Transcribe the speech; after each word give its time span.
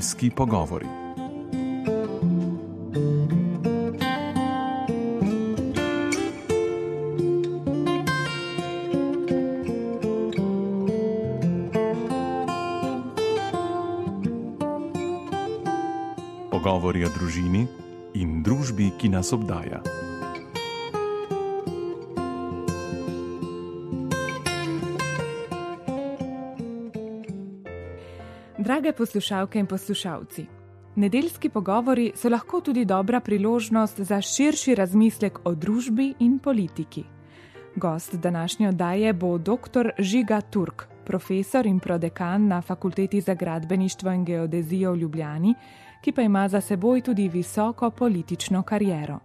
Nedeljski 0.00 0.30
pogovori. 0.30 0.86
Pogovori 16.50 17.04
o 17.04 17.08
družini 17.12 17.66
in 18.14 18.40
družbi, 18.42 18.94
ki 18.96 19.12
nas 19.12 19.34
obdaja. 19.36 19.82
Drage 28.90 28.98
poslušalke 28.98 29.58
in 29.58 29.66
poslušalci, 29.66 30.46
nedeljski 30.96 31.48
pogovori 31.48 32.12
so 32.16 32.28
lahko 32.28 32.60
tudi 32.60 32.84
dobra 32.84 33.20
priložnost 33.20 34.00
za 34.00 34.20
širši 34.20 34.74
razmislek 34.74 35.38
o 35.44 35.54
družbi 35.54 36.14
in 36.18 36.38
politiki. 36.38 37.04
Gost 37.76 38.14
današnje 38.14 38.68
oddaje 38.68 39.12
bo 39.12 39.38
dr. 39.38 39.90
Žiga 39.98 40.40
Turk, 40.40 40.88
profesor 41.06 41.66
in 41.66 41.78
prodekan 41.78 42.48
na 42.48 42.62
Fakulteti 42.62 43.20
za 43.20 43.34
gradbeništvo 43.34 44.10
in 44.12 44.24
geodezijo 44.24 44.92
v 44.92 44.96
Ljubljani, 44.96 45.54
ki 46.02 46.12
pa 46.12 46.22
ima 46.22 46.48
za 46.48 46.60
seboj 46.60 47.00
tudi 47.00 47.28
visoko 47.28 47.90
politično 47.90 48.62
kariero. 48.62 49.18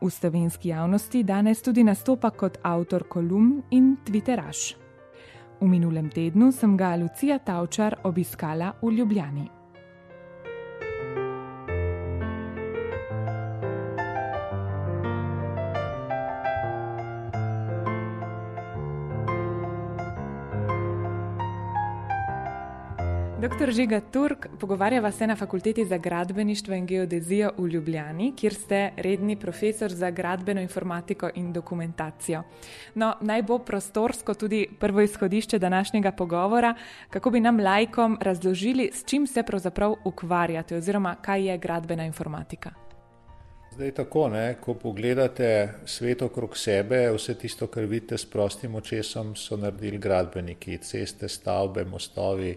V 0.00 0.10
slovenski 0.10 0.68
javnosti 0.68 1.22
danes 1.22 1.62
tudi 1.62 1.84
nastopa 1.84 2.30
kot 2.30 2.58
avtor 2.62 3.04
kolumn 3.08 3.62
in 3.70 3.96
twitteraš. 4.06 4.83
V 5.64 5.68
minulem 5.68 6.10
tednu 6.12 6.50
sem 6.52 6.76
ga 6.76 6.92
Lucija 7.00 7.38
Tavčar 7.40 7.96
obiskala 8.04 8.74
v 8.82 8.90
Ljubljani. 8.98 9.63
Doktor 23.44 23.70
Žiga 23.72 24.00
Turk, 24.00 24.46
pogovarjava 24.60 25.10
se 25.12 25.26
na 25.26 25.36
Fakulteti 25.36 25.84
za 25.84 25.98
gradbeništvo 25.98 26.74
in 26.74 26.86
geodezijo 26.86 27.50
v 27.58 27.66
Ljubljani, 27.68 28.32
kjer 28.36 28.54
ste 28.54 28.90
redni 28.96 29.36
profesor 29.36 29.92
za 29.92 30.10
gradbeno 30.10 30.60
informatiko 30.60 31.28
in 31.34 31.52
dokumentacijo. 31.52 32.42
No, 32.94 33.12
naj 33.20 33.42
bo 33.42 33.58
prostorsko 33.58 34.34
tudi 34.34 34.66
prvo 34.80 35.00
izhodišče 35.00 35.58
današnjega 35.58 36.12
pogovora, 36.12 36.74
kako 37.10 37.30
bi 37.30 37.40
nam 37.40 37.60
lajkom 37.60 38.18
razložili, 38.20 38.90
s 38.94 39.04
čim 39.04 39.26
se 39.26 39.42
pravzaprav 39.42 39.94
ukvarjate 40.04 40.76
oziroma 40.76 41.14
kaj 41.14 41.48
je 41.50 41.58
gradbena 41.58 42.04
informatika. 42.04 42.70
Zdaj 43.72 43.90
tako, 43.90 44.28
ne, 44.28 44.54
ko 44.60 44.74
pogledate 44.74 45.74
svet 45.84 46.22
okrog 46.22 46.56
sebe, 46.56 47.10
vse 47.12 47.34
tisto, 47.34 47.66
kar 47.66 47.84
vidite 47.84 48.18
s 48.18 48.24
prostim 48.24 48.74
očesom, 48.74 49.36
so 49.36 49.56
naredili 49.56 49.98
gradbeniki, 49.98 50.78
ceste, 50.78 51.28
stavbe, 51.28 51.84
mostovi, 51.84 52.56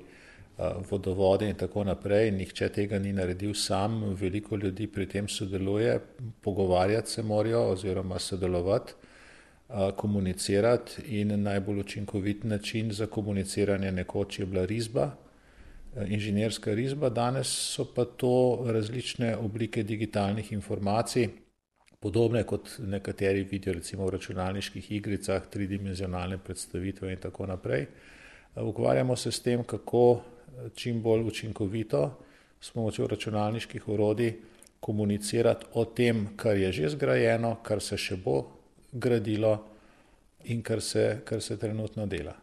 vodovode 0.89 1.50
in 1.50 1.55
tako 1.55 1.83
naprej. 1.83 2.31
Nihče 2.31 2.69
tega 2.69 3.00
ni 3.00 3.13
naredil 3.13 3.53
sam, 3.53 4.16
veliko 4.16 4.56
ljudi 4.56 4.88
pri 4.88 5.06
tem 5.07 5.28
sodeluje, 5.28 6.00
pogovarjati 6.41 7.12
se 7.12 7.23
morajo 7.23 7.62
oziroma 7.72 8.19
sodelovati, 8.19 8.94
komunicirati 9.96 11.19
in 11.19 11.44
najbolj 11.44 11.79
učinkovit 11.79 12.44
način 12.44 12.91
za 12.91 13.06
komuniciranje 13.06 13.91
nekoč 13.91 14.40
je 14.40 14.46
bila 14.46 14.66
risba, 14.66 15.12
inženirska 16.07 16.73
risba, 16.73 17.09
danes 17.09 17.47
so 17.47 17.85
pa 17.96 18.06
to 18.06 18.63
različne 18.66 19.35
oblike 19.38 19.84
digitalnih 19.84 20.51
informacij, 20.53 21.28
podobne 22.00 22.44
kot 22.44 22.69
nekateri 22.79 23.44
vidijo 23.44 23.73
recimo 23.73 24.06
v 24.06 24.09
računalniških 24.09 24.91
igricah, 24.91 25.47
tridimenzionalne 25.50 26.38
predstavitve 26.38 27.12
in 27.13 27.19
tako 27.19 27.46
naprej. 27.46 27.85
Ukvarjamo 28.56 29.16
se 29.16 29.31
s 29.31 29.40
tem, 29.40 29.63
kako 29.63 30.22
čim 30.75 31.01
bolj 31.01 31.28
učinkovito 31.28 32.19
s 32.62 32.72
pomočjo 32.72 33.07
računalniških 33.07 33.88
orodij 33.90 34.34
komunicirati 34.79 35.66
o 35.73 35.85
tem, 35.85 36.28
kar 36.35 36.57
je 36.57 36.72
že 36.72 36.90
zgrajeno, 36.90 37.56
kar 37.63 37.81
se 37.81 37.97
še 37.97 38.16
bo 38.16 38.44
gradilo 38.91 39.57
in 40.44 40.62
kar 40.62 40.81
se, 40.81 41.22
kar 41.25 41.41
se 41.41 41.57
trenutno 41.59 42.06
dela. 42.06 42.34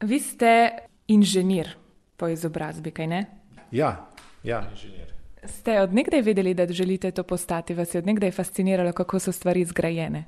Vi 0.00 0.20
ste 0.20 0.70
inženir 1.08 1.76
po 2.16 2.28
izobrazbi, 2.28 2.90
kaj 2.90 3.06
ne? 3.06 3.26
Ja, 3.72 4.08
ja 4.44 4.66
inženir. 4.70 5.14
Ste 5.46 5.80
odnegdaj 5.80 6.22
vedeli, 6.22 6.54
da 6.54 6.66
želite 6.66 7.10
to 7.10 7.22
postati, 7.22 7.74
vas 7.74 7.94
je 7.94 7.98
odnegdaj 7.98 8.30
fasciniralo, 8.30 8.92
kako 8.92 9.18
so 9.18 9.32
stvari 9.32 9.64
zgrajene? 9.64 10.24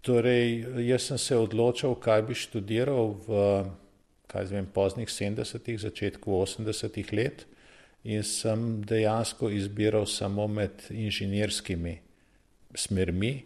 Torej, 0.00 0.66
jaz 0.86 1.02
sem 1.02 1.18
se 1.18 1.36
odločil, 1.36 1.94
kaj 1.94 2.22
bi 2.22 2.34
študiral 2.34 3.14
v 3.26 3.38
kaj 4.32 4.48
zvem, 4.48 4.66
poznih 4.66 5.08
70-ih, 5.08 5.80
začetku 5.80 6.32
80-ih 6.42 7.12
let 7.12 7.44
in 8.04 8.24
sem 8.26 8.82
dejansko 8.82 9.50
izbiral 9.52 10.06
samo 10.06 10.48
med 10.48 10.88
inženirskimi 10.90 11.98
smermi. 12.74 13.44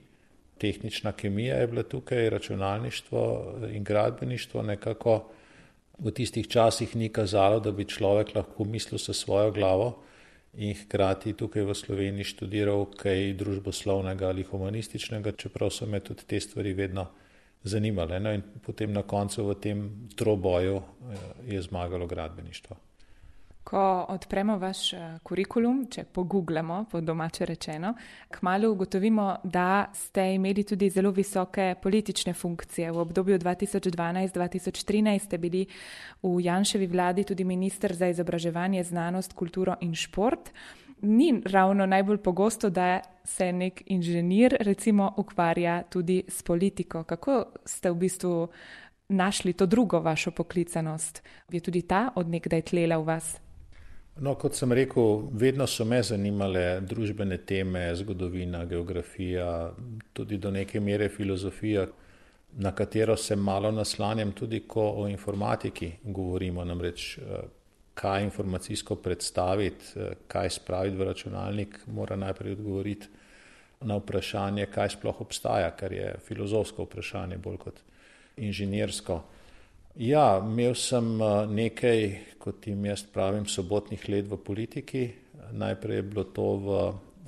Tehnična 0.56 1.12
kemija 1.12 1.58
je 1.60 1.66
bila 1.66 1.82
tukaj, 1.82 2.30
računalništvo 2.30 3.22
in 3.74 3.84
gradbeništvo 3.84 4.62
nekako 4.62 5.18
v 5.98 6.10
tistih 6.10 6.48
časih 6.48 6.96
ni 6.96 7.08
kazalo, 7.08 7.60
da 7.60 7.72
bi 7.72 7.84
človek 7.84 8.34
lahko 8.34 8.64
mislil 8.64 8.98
sa 8.98 9.12
svojo 9.12 9.50
glavo 9.52 9.90
in 10.56 10.74
hkrati 10.74 11.34
tukaj 11.36 11.66
v 11.68 11.74
Sloveniji 11.74 12.32
študiral 12.32 12.86
kaj 12.96 13.34
družboslovnega 13.36 14.28
ali 14.28 14.44
humanističnega, 14.44 15.32
čeprav 15.36 15.70
so 15.70 15.86
me 15.86 16.00
tudi 16.00 16.24
te 16.26 16.40
stvari 16.40 16.72
vedno 16.72 17.10
zanimale. 17.68 18.20
No, 18.20 18.32
in 18.32 18.42
potem 18.62 18.92
na 18.92 19.02
koncu 19.02 19.48
v 19.48 19.54
tem 19.60 19.86
troboju 20.16 20.76
eh, 20.76 21.54
je 21.54 21.62
zmagalo 21.62 22.06
gradbeništvo. 22.06 22.76
Ko 23.66 24.06
odpremo 24.08 24.58
vaš 24.62 24.92
eh, 24.92 25.18
kurikulum, 25.26 25.80
če 25.90 26.04
pogooglamo, 26.14 26.84
po 26.90 27.00
domače 27.00 27.46
rečeno, 27.46 27.94
kmalo 28.30 28.70
ugotovimo, 28.70 29.26
da 29.42 29.90
ste 29.94 30.28
imeli 30.34 30.62
tudi 30.62 30.90
zelo 30.90 31.10
visoke 31.10 31.74
politične 31.82 32.34
funkcije. 32.34 32.92
V 32.92 33.02
obdobju 33.02 33.38
2012-2013 33.38 35.18
ste 35.18 35.38
bili 35.38 35.66
v 36.22 36.40
Janševi 36.46 36.86
vladi 36.86 37.24
tudi 37.24 37.44
minister 37.44 37.94
za 37.94 38.08
izobraževanje, 38.08 38.84
znanost, 38.84 39.32
kulturo 39.32 39.74
in 39.80 39.94
šport 39.94 40.50
ni 41.02 41.42
ravno 41.44 41.86
najbolj 41.86 42.18
pogosto, 42.18 42.70
da 42.70 43.00
se 43.24 43.52
nek 43.52 43.82
inženir 43.86 44.56
recimo 44.60 45.14
ukvarja 45.16 45.82
tudi 45.82 46.24
s 46.28 46.42
politiko. 46.42 47.04
Kako 47.04 47.44
ste 47.64 47.90
v 47.90 47.94
bistvu 47.94 48.48
našli 49.08 49.52
to 49.52 49.66
drugo 49.66 50.00
vašo 50.00 50.30
poklicanost? 50.30 51.22
Je 51.50 51.60
tudi 51.60 51.82
ta 51.82 52.10
odnegdaj 52.14 52.62
tlela 52.62 52.96
v 52.98 53.04
vas? 53.04 53.36
No, 54.20 54.34
kot 54.34 54.54
sem 54.56 54.72
rekel, 54.72 55.28
vedno 55.32 55.66
so 55.66 55.84
me 55.84 56.00
zanimale 56.02 56.80
družbene 56.80 57.36
teme, 57.44 57.90
zgodovina, 57.94 58.64
geografija, 58.64 59.74
tudi 60.12 60.38
do 60.38 60.50
neke 60.50 60.80
mere 60.80 61.08
filozofija, 61.08 61.86
na 62.56 62.72
katero 62.72 63.16
se 63.16 63.36
malo 63.36 63.70
naslanjam, 63.70 64.32
tudi 64.32 64.62
ko 64.68 64.88
o 64.96 65.08
informatiki 65.08 65.90
govorimo. 66.02 66.64
Namreč 66.64 67.18
kaj 67.96 68.22
informacijsko 68.22 68.94
predstaviti, 69.00 69.84
eh, 69.96 70.12
kaj 70.28 70.50
spraviti 70.50 70.96
v 70.96 71.04
računalnik, 71.04 71.78
mora 71.86 72.16
najprej 72.16 72.52
odgovoriti 72.52 73.06
na 73.80 73.96
vprašanje, 73.96 74.66
kaj 74.66 74.88
sploh 74.88 75.20
obstaja, 75.20 75.70
kar 75.76 75.92
je 75.92 76.14
filozofsko 76.26 76.84
vprašanje, 76.84 77.38
bolj 77.38 77.56
kot 77.56 77.80
inženirsko. 78.36 79.22
Ja, 79.96 80.42
imel 80.44 80.74
sem 80.74 81.16
eh, 81.22 81.46
nekaj, 81.46 82.04
kot 82.38 82.66
jim 82.66 82.84
jaz 82.84 83.06
pravim, 83.12 83.46
sobotnih 83.46 84.08
let 84.08 84.28
v 84.28 84.36
politiki. 84.36 85.08
Najprej 85.52 85.96
je 85.96 86.02
bilo 86.02 86.24
to 86.24 86.46
v 86.56 86.78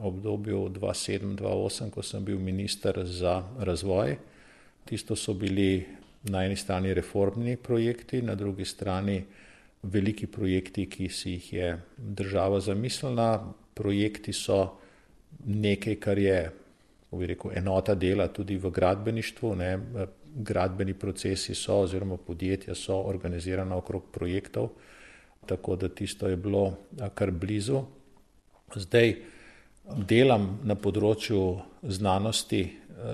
obdobju 0.04 0.68
2007-2008, 0.76 1.90
ko 1.90 2.02
sem 2.02 2.24
bil 2.24 2.38
minister 2.38 3.00
za 3.04 3.42
razvoj. 3.58 4.16
Tisto 4.84 5.16
so 5.16 5.34
bili 5.34 5.86
na 6.28 6.44
eni 6.44 6.56
strani 6.56 6.94
reformni 6.94 7.56
projekti, 7.56 8.22
na 8.22 8.34
drugi 8.34 8.64
strani 8.64 9.22
veliki 9.82 10.26
projekti, 10.26 10.86
ki 10.90 11.08
si 11.08 11.30
jih 11.36 11.52
je 11.52 11.68
država 11.96 12.60
zamislila. 12.60 13.54
Projekti 13.74 14.32
so 14.32 14.78
nekaj, 15.46 15.96
kar 16.02 16.18
je 16.18 16.50
rekel, 17.12 17.52
enota 17.56 17.94
dela 17.94 18.28
tudi 18.28 18.56
v 18.58 18.70
gradbeništvu. 18.70 19.54
Ne. 19.56 19.78
Gradbeni 20.34 20.94
procesi 20.94 21.54
so, 21.54 21.80
oziroma 21.86 22.16
podjetja 22.16 22.74
so 22.74 22.98
organizirana 23.08 23.76
okrog 23.76 24.10
projektov, 24.12 24.68
tako 25.46 25.76
da 25.76 25.88
tisto 25.88 26.28
je 26.28 26.36
bilo 26.36 26.76
kar 27.14 27.30
blizu. 27.30 27.82
Zdaj 28.74 29.14
delam 29.96 30.58
na 30.64 30.76
področju 30.76 31.40
znanosti 31.82 32.66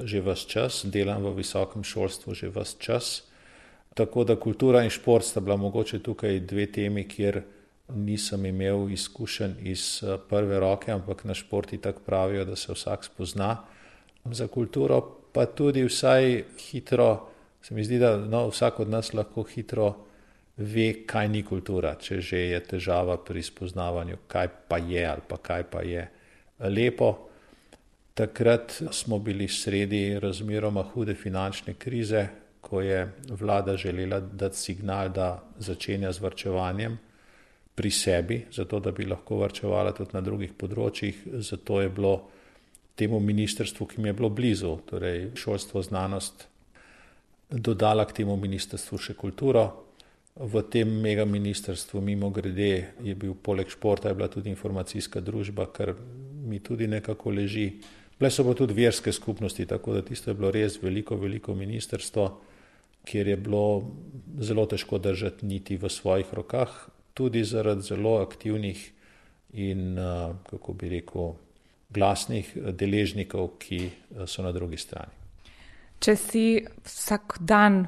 že 0.08 0.20
vse 0.24 0.48
čas, 0.48 0.80
delam 0.88 1.22
v 1.22 1.36
visokem 1.38 1.84
šolstvu 1.84 2.34
že 2.34 2.48
vse 2.50 2.80
čas. 2.80 3.22
Tako 3.94 4.24
da 4.24 4.36
kultura 4.36 4.82
in 4.82 4.90
šport 4.90 5.24
sta 5.24 5.40
bila 5.40 5.56
mogoče 5.56 5.98
tukaj 6.02 6.40
dve 6.40 6.66
temi, 6.72 7.08
kjer 7.08 7.42
nisem 7.88 8.46
imel 8.46 8.90
izkušenj 8.90 9.52
iz 9.60 10.02
eh, 10.02 10.18
prve 10.28 10.60
roke, 10.60 10.92
ampak 10.92 11.24
na 11.24 11.34
športi 11.34 11.78
tako 11.78 12.00
pravijo, 12.06 12.44
da 12.44 12.56
se 12.56 12.72
vsak 12.72 13.04
spozna 13.04 13.56
za 14.24 14.46
kulturo, 14.46 15.00
pa 15.32 15.46
tudi 15.46 15.84
vsaj 15.84 16.44
hitro, 16.58 17.28
se 17.62 17.74
mi 17.74 17.84
zdi, 17.84 17.98
da 17.98 18.16
no, 18.16 18.48
vsak 18.48 18.80
od 18.80 18.88
nas 18.88 19.12
lahko 19.14 19.42
hitro 19.42 19.94
ve, 20.56 21.04
kaj 21.06 21.28
ni 21.28 21.42
kultura, 21.42 21.94
če 22.00 22.20
že 22.20 22.38
je 22.38 22.60
težava 22.60 23.16
pri 23.16 23.42
spoznavanju, 23.42 24.16
kaj 24.26 24.48
pa 24.68 24.78
je 24.78 25.06
ali 25.06 25.22
pa 25.28 25.36
kaj 25.36 25.64
pa 25.70 25.82
je 25.82 26.08
lepo. 26.58 27.28
Takrat 28.14 28.82
smo 28.90 29.18
bili 29.18 29.48
sredi 29.48 30.18
razmeroma 30.22 30.82
hude 30.82 31.14
finančne 31.14 31.74
krize, 31.74 32.28
ko 32.64 32.80
je 32.80 33.04
vlada 33.28 33.76
želela 33.76 34.20
dati 34.20 34.56
signal, 34.56 35.12
da 35.12 35.42
začenja 35.58 36.12
z 36.12 36.20
vrčevanjem 36.20 36.98
pri 37.74 37.90
sebi, 37.90 38.44
zato 38.52 38.80
da 38.80 38.90
bi 38.90 39.04
lahko 39.04 39.42
vrčevala 39.42 39.92
tudi 39.92 40.14
na 40.14 40.22
drugih 40.24 40.54
področjih. 40.58 41.22
Zato 41.42 41.80
je 41.82 41.90
bilo 41.90 42.14
temu 42.94 43.20
ministrstvu, 43.20 43.86
ki 43.86 44.00
mi 44.00 44.08
je 44.08 44.18
bilo 44.18 44.30
blizu, 44.30 44.76
torej 44.86 45.32
šolstvo, 45.38 45.82
znanost, 45.82 46.46
dodala 47.50 48.06
k 48.06 48.22
temu 48.22 48.36
ministrstvu 48.40 48.98
še 48.98 49.16
kulturo. 49.18 49.66
V 50.34 50.64
tem 50.66 50.90
mega 51.02 51.24
ministrstvu, 51.24 52.00
mimo 52.02 52.30
grede, 52.34 52.94
je 53.02 53.14
bil 53.14 53.36
poleg 53.38 53.70
športa 53.70 54.14
bila 54.14 54.26
tudi 54.28 54.50
informacijska 54.50 55.22
družba, 55.22 55.68
kar 55.70 55.94
mi 56.46 56.58
tudi 56.58 56.88
nekako 56.90 57.30
leži. 57.30 57.68
Bile 58.18 58.30
so 58.30 58.46
pa 58.46 58.54
tudi 58.58 58.74
verske 58.74 59.12
skupnosti, 59.12 59.66
tako 59.66 59.94
da 59.94 60.02
tisto 60.02 60.30
je 60.30 60.38
bilo 60.38 60.50
res 60.54 60.80
veliko, 60.82 61.18
veliko 61.18 61.54
ministrstvo, 61.54 62.26
kjer 63.04 63.28
je 63.28 63.36
bilo 63.36 63.92
zelo 64.40 64.66
težko 64.66 64.98
držati 64.98 65.46
niti 65.46 65.76
v 65.76 65.88
svojih 65.88 66.34
rokah, 66.34 66.88
tudi 67.14 67.44
zaradi 67.44 67.82
zelo 67.82 68.16
aktivnih 68.22 68.92
in, 69.52 69.98
eh, 69.98 70.34
kako 70.50 70.72
bi 70.72 70.88
rekel, 70.88 71.34
glasnih 71.90 72.56
deležnikov, 72.72 73.58
ki 73.58 73.84
eh, 73.86 74.26
so 74.26 74.42
na 74.42 74.52
drugi 74.52 74.76
strani. 74.76 75.24
Če 76.04 76.16
si 76.20 76.42
vsak 76.84 77.38
dan 77.40 77.78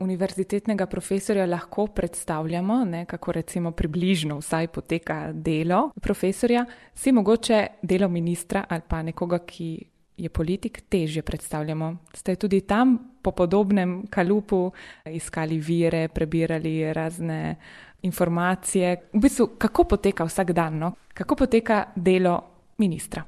univerzitetnega 0.00 0.86
profesorja 0.86 1.46
lahko 1.48 1.86
predstavljamo, 1.86 2.76
ne, 2.84 3.00
kako 3.10 3.32
recimo 3.32 3.72
približno 3.72 4.36
vsaj 4.38 4.68
poteka 4.68 5.16
delo 5.32 5.88
profesorja, 6.02 6.66
si 6.94 7.12
mogoče 7.12 7.66
delo 7.82 8.08
ministra 8.08 8.64
ali 8.68 8.82
pa 8.88 9.02
nekoga, 9.02 9.40
ki 9.42 9.70
je 10.16 10.28
politik, 10.28 10.80
težje 10.88 11.22
predstavljamo. 11.22 11.96
Ste 12.14 12.36
tudi 12.36 12.60
tam 12.60 12.98
po 13.22 13.32
podobnem 13.32 14.06
kalupu 14.10 14.72
iskali 15.10 15.58
vire, 15.58 16.08
prebirali 16.08 16.92
razne 16.92 17.56
informacije. 18.02 18.96
V 19.12 19.20
bistvu, 19.20 19.46
kako 19.58 19.84
poteka 19.84 20.24
vsak 20.24 20.52
dan, 20.52 20.78
no? 20.78 20.92
kako 21.14 21.36
poteka 21.36 21.84
delo 21.96 22.42
ministra? 22.78 23.24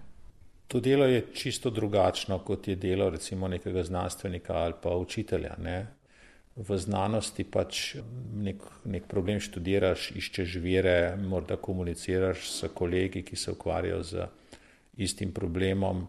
To 0.69 0.81
delo 0.81 1.07
je 1.07 1.27
čisto 1.35 1.71
drugačno, 1.71 2.39
kot 2.39 2.69
je 2.69 2.77
delo 2.77 3.11
recimo 3.11 3.49
nekega 3.49 3.83
znanstvenika 3.83 4.55
ali 4.55 4.75
pa 4.83 4.97
učitelja. 4.97 5.55
Ne? 5.59 5.87
V 6.57 6.79
znanosti 6.79 7.45
pač 7.45 7.97
nek, 8.35 8.63
nek 8.85 9.07
problem 9.07 9.41
študiraš, 9.41 10.11
iščeš 10.17 10.57
vire, 10.57 11.17
morda 11.17 11.57
komuniciraš 11.57 12.51
s 12.51 12.69
kolegi, 12.75 13.23
ki 13.23 13.37
se 13.37 13.53
ukvarjajo 13.53 14.03
z 14.03 14.27
istim 14.97 15.33
problemom. 15.33 16.07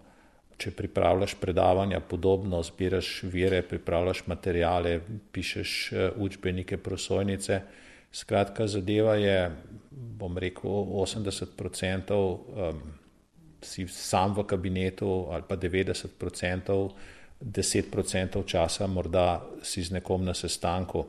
Če 0.58 0.72
pripravljaš 0.74 1.36
predavanja, 1.38 2.00
podobno 2.02 2.64
zbiraš 2.66 3.22
vire, 3.30 3.62
pripravljaš 3.62 4.24
materijale, 4.28 5.00
pišeš 5.32 5.74
eh, 5.92 6.10
učbenike, 6.18 6.78
prosojnice. 6.78 7.62
Skratka, 8.12 8.68
zadeva 8.68 9.16
je, 9.16 9.52
bom 9.92 10.38
rekel, 10.38 10.72
80% 10.72 12.16
um, 12.18 12.80
si 13.62 13.88
sam 13.88 14.34
v 14.34 14.46
kabinetu 14.48 15.28
ali 15.30 15.44
pa 15.48 15.58
90%, 15.58 16.90
10% 17.42 18.46
časa 18.46 18.88
morda 18.88 19.44
si 19.62 19.84
z 19.84 20.00
nekom 20.00 20.26
na 20.26 20.34
sestanku. 20.34 21.06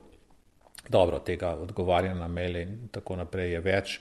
Dobro, 0.88 1.18
tega 1.18 1.54
odgovarjanja 1.56 2.18
na 2.18 2.28
maile 2.28 2.62
in 2.62 2.88
tako 2.92 3.16
naprej 3.16 3.52
je 3.52 3.60
več. 3.60 4.00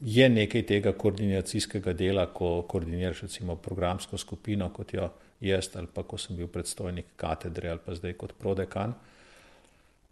Je 0.00 0.28
nekaj 0.28 0.62
tega 0.62 0.92
koordinacijskega 0.92 1.92
dela, 1.92 2.26
ko 2.30 2.62
koordiniraš 2.70 3.22
recimo 3.26 3.56
programsko 3.56 4.18
skupino, 4.18 4.68
kot 4.72 4.94
jo 4.94 5.08
jaz 5.40 5.70
ali 5.74 5.88
pa 5.94 6.02
ko 6.02 6.18
sem 6.18 6.36
bil 6.36 6.46
predstojnik 6.46 7.14
katedre 7.16 7.70
ali 7.70 7.80
pa 7.84 7.94
zdaj 7.94 8.12
kot 8.12 8.32
prodekan. 8.38 8.94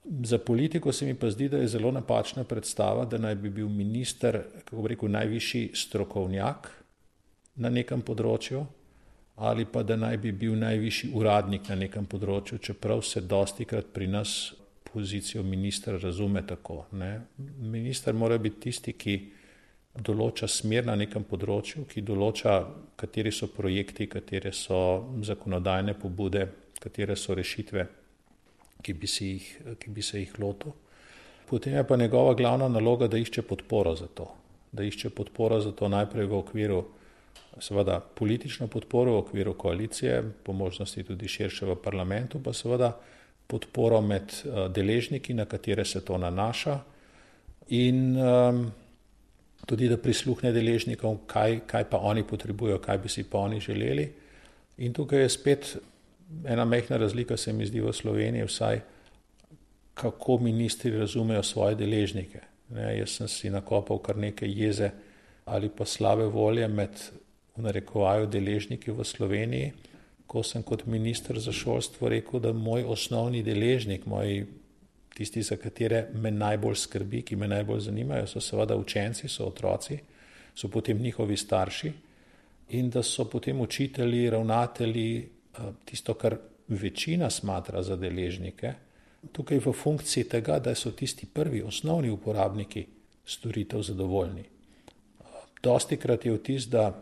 Za 0.05 0.39
politiko 0.39 0.93
se 0.93 1.07
mi 1.07 1.15
pa 1.15 1.31
zdi, 1.31 1.49
da 1.49 1.59
je 1.59 1.69
zelo 1.69 1.91
napačna 1.91 2.45
predstava, 2.45 3.05
da 3.05 3.19
naj 3.19 3.35
bi 3.35 3.51
bil 3.51 3.69
minister, 3.69 4.43
kako 4.65 4.83
bi 4.83 4.89
rekel, 4.89 5.11
najvišji 5.11 5.71
strokovnjak 5.75 6.71
na 7.57 7.71
nekem 7.71 8.03
področju 8.03 8.67
ali 9.37 9.67
pa 9.69 9.83
da 9.83 9.97
naj 9.97 10.17
bi 10.17 10.33
bil 10.33 10.55
najvišji 10.57 11.11
uradnik 11.15 11.69
na 11.69 11.75
nekem 11.77 12.07
področju, 12.09 12.59
čeprav 12.59 13.03
se 13.05 13.21
dosti 13.21 13.67
krat 13.69 13.91
pri 13.93 14.07
nas 14.09 14.55
pozicijo 14.93 15.43
ministra 15.43 15.99
razume 16.01 16.41
tako. 16.47 16.87
Ne. 16.97 17.21
Minister 17.59 18.15
mora 18.15 18.39
biti 18.39 18.61
tisti, 18.61 18.95
ki 18.97 19.17
določa 20.03 20.49
smer 20.49 20.85
na 20.85 20.95
nekem 20.97 21.25
področju, 21.25 21.85
ki 21.89 22.03
določa, 22.03 22.59
kateri 22.97 23.33
so 23.33 23.49
projekti, 23.49 24.07
katere 24.07 24.53
so 24.53 24.79
zakonodajne 25.23 25.95
pobude, 25.95 26.49
katere 26.81 27.17
so 27.17 27.35
rešitve 27.35 27.87
ki 28.87 28.95
bi, 28.95 29.09
jih, 29.11 29.47
ki 29.81 29.91
bi 29.91 30.03
se 30.03 30.21
jih 30.23 30.35
lotil. 30.41 30.75
Potem 31.47 31.75
je 31.75 31.85
pa 31.87 31.97
njegova 31.97 32.35
glavna 32.35 32.69
naloga, 32.69 33.09
da 33.09 33.19
išče 33.19 33.43
podporo 33.47 33.95
za 33.97 34.07
to. 34.07 34.29
Da 34.73 34.85
išče 34.85 35.11
podporo 35.11 35.61
za 35.61 35.73
to 35.73 35.89
najprej 35.89 36.27
v 36.27 36.39
okviru, 36.39 36.81
seveda, 37.63 38.01
politično 38.01 38.69
podporo 38.69 39.15
v 39.15 39.23
okviru 39.25 39.55
koalicije, 39.55 40.23
po 40.45 40.53
možnosti 40.53 41.05
tudi 41.07 41.29
širše 41.29 41.67
v 41.67 41.77
parlamentu, 41.83 42.43
pa 42.43 42.53
seveda 42.53 42.93
podporo 43.47 44.01
med 44.03 44.35
uh, 44.35 44.67
deležniki, 44.75 45.35
na 45.35 45.47
katere 45.47 45.85
se 45.85 46.03
to 46.05 46.19
nanaša, 46.19 46.81
in 47.71 48.19
um, 48.19 48.67
tudi 49.67 49.89
da 49.89 49.97
prisluhne 49.99 50.53
deležnikom, 50.53 51.19
kaj, 51.27 51.61
kaj 51.67 51.89
pa 51.91 51.99
oni 51.99 52.23
potrebujejo, 52.27 52.79
kaj 52.79 52.99
bi 52.99 53.09
si 53.09 53.25
pa 53.31 53.39
oni 53.39 53.61
želeli. 53.61 54.09
In 54.79 54.93
tukaj 54.95 55.23
je 55.23 55.29
spet 55.29 55.77
ena 56.45 56.65
mehna 56.65 56.97
razlika 56.97 57.37
se 57.37 57.53
mi 57.53 57.67
zdi 57.67 57.81
v 57.81 57.93
Sloveniji, 57.93 58.45
vsaj 58.45 58.81
kako 59.95 60.39
ministri 60.39 60.91
razumejo 60.99 61.43
svoje 61.43 61.75
deležnike. 61.75 62.41
Ne, 62.69 62.99
jaz 62.99 63.11
sem 63.11 63.29
si 63.29 63.51
nakopal 63.51 63.99
kar 63.99 64.17
nekaj 64.17 64.51
jeze 64.51 64.91
ali 65.45 65.69
pa 65.69 65.85
slabe 65.85 66.25
volje 66.25 66.69
med 66.69 66.91
v 67.57 67.63
narekovaju 67.63 68.27
deležniki 68.27 68.91
v 68.91 69.05
Sloveniji, 69.05 69.73
ko 70.27 70.43
sem 70.43 70.63
kot 70.63 70.87
minister 70.87 71.39
za 71.39 71.53
šolstvo 71.53 72.09
rekel, 72.09 72.41
da 72.41 72.53
moj 72.53 72.83
osnovni 72.85 73.43
deležnik, 73.47 74.07
moj 74.07 74.45
tisti, 75.17 75.43
za 75.43 75.57
katere 75.57 76.07
me 76.15 76.31
najbolj 76.31 76.77
skrbi, 76.77 77.23
ki 77.23 77.37
me 77.37 77.49
najbolj 77.49 77.81
zanimajo, 77.89 78.27
so 78.27 78.41
seveda 78.41 78.77
učenci, 78.77 79.29
so 79.29 79.49
otroci, 79.49 79.99
so 80.55 80.69
potem 80.69 81.01
njihovi 81.03 81.37
starši 81.37 81.93
in 82.77 82.91
da 82.91 83.03
so 83.03 83.25
potem 83.31 83.61
učitelji, 83.61 84.31
ravnatelji, 84.31 85.09
Eh, 85.59 85.73
tisto, 85.85 86.15
kar 86.15 86.37
večina 86.69 87.31
smatra 87.31 87.83
za 87.83 87.97
deležnike, 87.97 88.73
tukaj 89.33 89.59
v 89.65 89.73
funkciji 89.73 90.25
tega, 90.29 90.59
da 90.59 90.75
so 90.75 90.91
tisti 90.91 91.27
prvi 91.27 91.63
osnovni 91.63 92.11
uporabniki 92.11 92.87
storitev 93.25 93.83
zadovoljni. 93.83 94.45
Dosti 95.63 95.97
krat 95.97 96.27
je 96.27 96.35
vtis, 96.37 96.69
da 96.69 96.93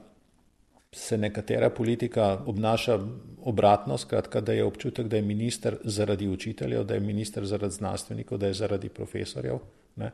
se 0.94 1.18
nekatera 1.18 1.70
politika 1.70 2.38
obnaša 2.46 2.98
obratno, 3.44 3.98
skratka, 3.98 4.40
da 4.40 4.52
je 4.52 4.64
občutek, 4.64 5.08
da 5.08 5.16
je 5.16 5.22
minister 5.22 5.76
zaradi 5.84 6.28
učiteljev, 6.28 6.84
da 6.84 6.94
je 6.94 7.00
minister 7.00 7.46
zaradi 7.46 7.74
znanstvenikov, 7.74 8.38
da 8.38 8.46
je 8.46 8.54
zaradi 8.54 8.88
profesorjev, 8.88 9.58
ne? 9.96 10.10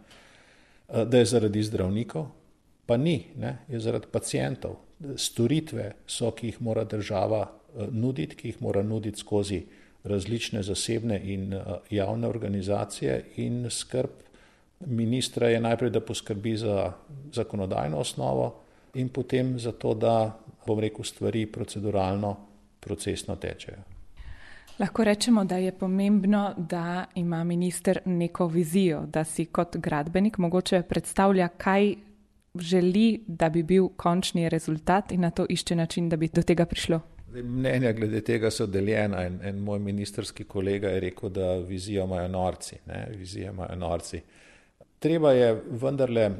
Eh, 0.88 1.04
da 1.04 1.18
je 1.18 1.24
zaradi 1.24 1.62
zdravnikov, 1.62 2.26
pa 2.86 2.96
ni, 2.96 3.24
ne? 3.36 3.58
je 3.68 3.80
zaradi 3.80 4.06
pacijentov. 4.12 4.76
Storitve 5.16 5.92
so, 6.06 6.30
ki 6.30 6.46
jih 6.46 6.62
mora 6.62 6.84
država 6.84 7.46
Eh, 7.78 7.86
nuditi, 7.90 8.36
ki 8.36 8.48
jih 8.48 8.62
mora 8.62 8.82
nuditi 8.82 9.20
skozi 9.20 9.62
različne 10.04 10.62
zasebne 10.62 11.20
in 11.24 11.52
eh, 11.54 11.62
javne 11.90 12.28
organizacije, 12.28 13.24
in 13.36 13.66
skrb 13.70 14.10
ministra 14.86 15.48
je 15.48 15.60
najprej, 15.60 15.90
da 15.90 16.00
poskrbi 16.00 16.56
za 16.56 16.92
zakonodajno 17.32 17.98
osnovo, 17.98 18.54
in 18.94 19.08
potem 19.08 19.58
za 19.58 19.72
to, 19.72 19.94
da, 19.94 20.39
bom 20.66 20.78
rekel, 20.80 21.04
stvari 21.04 21.46
proceduralno, 21.46 22.36
procesno 22.80 23.36
tečejo. 23.36 23.78
Lahko 24.80 25.04
rečemo, 25.04 25.44
da 25.44 25.56
je 25.56 25.72
pomembno, 25.72 26.54
da 26.56 27.04
ima 27.14 27.44
minister 27.44 28.00
neko 28.04 28.46
vizijo, 28.46 29.02
da 29.06 29.24
si 29.24 29.44
kot 29.44 29.76
gradbenik 29.76 30.38
mogoče 30.38 30.82
predstavlja, 30.82 31.48
kaj 31.48 31.94
želi, 32.54 33.20
da 33.26 33.48
bi 33.48 33.62
bil 33.62 33.88
končni 33.96 34.48
rezultat 34.48 35.12
in 35.12 35.20
na 35.20 35.30
to 35.30 35.46
išče 35.48 35.76
način, 35.76 36.08
da 36.08 36.16
bi 36.16 36.28
do 36.32 36.42
tega 36.42 36.64
prišlo. 36.66 37.00
Mnenja 37.32 37.92
glede 37.92 38.20
tega 38.20 38.50
so 38.50 38.66
deljena. 38.66 39.22
En, 39.22 39.38
en 39.42 39.58
moj 39.58 39.78
ministerski 39.78 40.44
kolega 40.44 40.88
je 40.88 41.00
rekel, 41.00 41.28
da 41.28 41.54
vizijo 41.54 42.04
imajo 42.04 42.28
norci. 42.28 42.76
Ne? 42.86 43.08
Vizijo 43.18 43.52
imajo 43.52 43.76
norci. 43.76 44.20
Treba 44.98 45.32
je 45.32 45.62
vendarle 45.70 46.30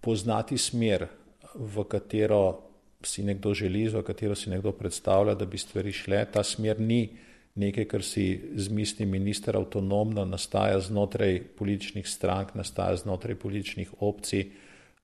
poznati 0.00 0.58
smer, 0.58 1.06
v 1.54 1.84
katero 1.84 2.67
si 3.02 3.22
nekdo 3.22 3.54
želi, 3.54 3.88
v 3.88 4.02
katero 4.02 4.34
si 4.34 4.50
nekdo 4.50 4.72
predstavlja, 4.72 5.34
da 5.34 5.46
bi 5.46 5.58
stvari 5.58 5.92
šle. 5.92 6.24
Ta 6.32 6.42
smer 6.42 6.80
ni 6.80 7.08
nekaj, 7.54 7.84
kar 7.84 8.02
si 8.02 8.40
zmisli 8.56 9.06
minister 9.06 9.56
avtonomno, 9.56 10.24
nastaja 10.24 10.80
znotraj 10.80 11.40
političnih 11.58 12.08
strank, 12.08 12.54
nastaja 12.54 12.96
znotraj 12.96 13.34
političnih 13.34 14.02
opcij. 14.02 14.50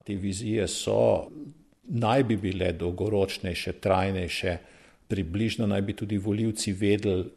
Te 0.05 0.15
vizije 0.15 0.69
so, 0.69 1.31
naj 1.85 2.25
bi 2.25 2.37
bile 2.37 2.73
dolgoročnejše, 2.73 3.73
trajnejše, 3.73 4.59
približno 5.09 5.67
naj 5.67 5.83
bi 5.83 5.97
tudi 5.97 6.19
voljivci 6.19 6.73
vedeli 6.73 7.31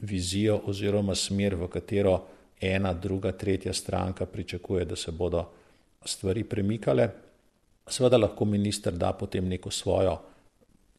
vizijo 0.00 0.60
oziroma 0.64 1.14
smer, 1.14 1.54
v 1.54 1.68
katero 1.68 2.20
ena, 2.60 2.92
druga, 2.94 3.32
tretja 3.32 3.72
stranka 3.72 4.26
pričakuje, 4.26 4.84
da 4.84 4.96
se 4.96 5.12
bodo 5.12 5.48
stvari 6.04 6.44
premikale. 6.44 7.08
Seveda 7.90 8.18
lahko 8.18 8.44
minister 8.44 8.92
da 8.92 9.12
potem 9.12 9.48
neko 9.48 9.70
svojo 9.70 10.18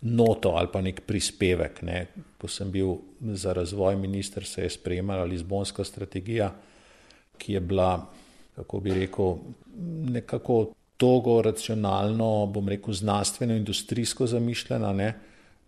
noto 0.01 0.49
ali 0.49 0.67
pa 0.71 0.81
nek 0.81 1.01
prispevek. 1.05 1.81
Ne. 1.81 2.07
Ko 2.37 2.47
sem 2.47 2.71
bil 2.71 2.95
za 3.19 3.53
razvoj 3.53 3.95
minister, 3.95 4.45
se 4.45 4.63
je 4.63 4.69
sprejemala 4.69 5.23
Lizbonska 5.23 5.83
strategija, 5.83 6.53
ki 7.37 7.53
je 7.53 7.59
bila, 7.59 8.05
kako 8.55 8.79
bi 8.79 8.93
rekel, 8.93 9.35
nekako 10.11 10.65
togo, 10.97 11.41
racionalno, 11.41 12.45
bom 12.53 12.69
rekel, 12.69 12.93
znanstveno, 12.93 13.55
industrijsko 13.55 14.27
zamišljena. 14.27 14.93
Ne. 14.93 15.13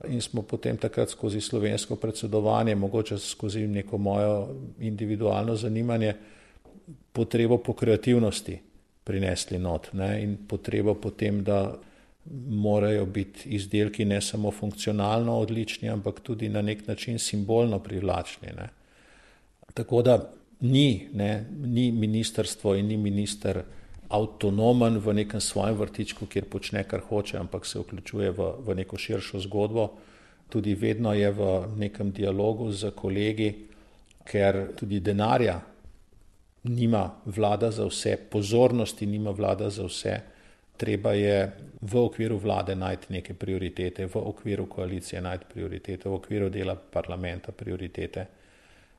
In 0.07 0.21
smo 0.21 0.41
potem 0.41 0.77
takrat 0.77 1.09
skozi 1.09 1.41
slovensko 1.41 1.95
predsedovanje, 1.95 2.75
mogoče 2.75 3.19
skozi 3.19 3.67
neko 3.67 3.97
mojo 3.97 4.47
individualno 4.79 5.55
zanimanje, 5.55 6.15
potrebo 7.13 7.57
po 7.57 7.73
kreativnosti 7.73 8.70
prinesli 9.03 9.59
not 9.59 9.93
ne, 9.93 10.23
in 10.23 10.37
potrebo 10.47 10.93
potem, 10.95 11.43
da 11.43 11.73
morajo 12.49 13.05
biti 13.05 13.49
izdelki 13.49 14.05
ne 14.05 14.21
samo 14.21 14.51
funkcionalno 14.51 15.39
odlični, 15.39 15.89
ampak 15.89 16.19
tudi 16.19 16.49
na 16.49 16.61
nek 16.61 16.87
način 16.87 17.19
simbolno 17.19 17.79
privlačni. 17.79 18.47
Ne. 18.57 18.69
Tako 19.73 20.01
da 20.01 20.31
ni, 20.59 21.07
ne, 21.13 21.45
ni 21.51 21.91
ministrstvo 21.91 22.75
in 22.75 22.87
ni 22.87 22.97
minister 22.97 23.63
avtonomen 24.09 24.99
v 24.99 25.13
nekem 25.13 25.41
svojem 25.41 25.77
vrtičku, 25.79 26.25
kjer 26.27 26.45
počne, 26.45 26.83
kar 26.83 26.99
hoče, 26.99 27.37
ampak 27.37 27.65
se 27.65 27.79
vključuje 27.79 28.31
v, 28.31 28.53
v 28.67 28.75
neko 28.75 28.97
širšo 28.97 29.39
zgodbo. 29.39 29.89
Tudi 30.49 30.75
vedno 30.75 31.13
je 31.13 31.31
v 31.31 31.51
nekem 31.79 32.11
dialogu 32.11 32.71
z 32.71 32.91
kolegi, 32.95 33.53
ker 34.27 34.75
tudi 34.77 34.99
denarja 34.99 35.61
nima 36.63 37.11
vlada 37.25 37.71
za 37.71 37.85
vse, 37.85 38.17
pozornosti 38.29 39.05
nima 39.05 39.31
vlada 39.31 39.69
za 39.69 39.85
vse. 39.85 40.19
Treba 40.77 41.13
je 41.13 41.51
v 41.81 41.97
okviru 41.97 42.37
vlade 42.37 42.75
najti 42.75 43.13
neke 43.13 43.33
prioritete, 43.33 44.05
v 44.05 44.15
okviru 44.15 44.65
koalicije 44.65 45.21
najti 45.21 45.45
prioritete, 45.53 46.09
v 46.09 46.13
okviru 46.13 46.49
dela 46.49 46.75
parlamenta 46.75 47.51
prioritete. 47.51 48.25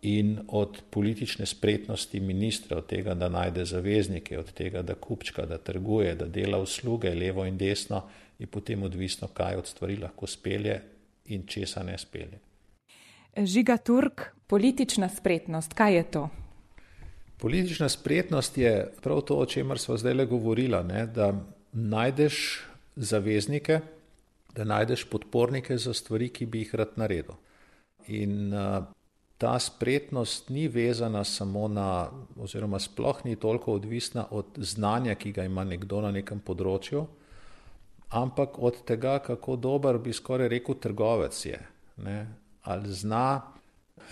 In 0.02 0.38
od 0.48 0.82
politične 0.90 1.46
spretnosti 1.46 2.20
ministra, 2.20 2.78
od 2.78 2.86
tega, 2.86 3.14
da 3.14 3.28
najde 3.28 3.64
zaveznike, 3.64 4.38
od 4.38 4.52
tega, 4.52 4.82
da 4.82 4.94
kupčka, 4.94 5.46
da 5.46 5.58
trguje, 5.58 6.14
da 6.14 6.26
dela 6.26 6.58
usluge 6.58 7.14
levo 7.14 7.46
in 7.46 7.58
desno, 7.58 8.02
je 8.38 8.46
potem 8.46 8.82
odvisno, 8.82 9.28
kaj 9.28 9.56
od 9.56 9.66
stvari 9.66 9.96
lahko 9.96 10.26
spelje 10.26 10.80
in 11.26 11.46
česa 11.46 11.82
ne 11.82 11.98
spelje. 11.98 12.38
Žiga 13.36 13.76
Turk, 13.76 14.22
politična 14.46 15.08
spretnost, 15.08 15.72
kaj 15.74 15.94
je 15.94 16.02
to? 16.10 16.28
Politična 17.42 17.88
spretnost 17.88 18.58
je 18.58 18.92
prav 19.02 19.20
to, 19.20 19.36
o 19.36 19.46
čemer 19.46 19.78
smo 19.78 19.96
zdaj 19.96 20.14
le 20.14 20.26
govorili, 20.26 20.78
da 21.14 21.32
najdeš 21.72 22.60
zaveznike, 22.96 23.80
da 24.54 24.64
najdeš 24.64 25.04
podpornike 25.10 25.78
za 25.78 25.94
stvari, 25.94 26.28
ki 26.28 26.46
bi 26.46 26.60
jih 26.62 26.74
rad 26.74 26.92
naredil. 26.96 27.34
In 28.06 28.54
uh, 28.54 28.84
ta 29.38 29.58
spretnost 29.58 30.50
ni 30.54 30.68
vezana 30.68 31.24
samo 31.24 31.68
na, 31.68 32.10
oziroma 32.38 32.78
sploh 32.78 33.24
ni 33.24 33.36
toliko 33.36 33.74
odvisna 33.74 34.26
od 34.30 34.46
znanja, 34.56 35.14
ki 35.14 35.32
ga 35.32 35.44
ima 35.44 35.64
nekdo 35.64 36.00
na 36.00 36.12
nekem 36.14 36.38
področju, 36.40 37.06
ampak 38.10 38.58
od 38.58 38.84
tega, 38.86 39.18
kako 39.18 39.56
dober 39.56 39.98
bi 39.98 40.14
skoraj 40.14 40.48
rekel 40.48 40.78
trgovec 40.78 41.42
je. 41.46 41.58
Ne? 42.06 42.20
Ali 42.62 42.94
zna 42.94 43.42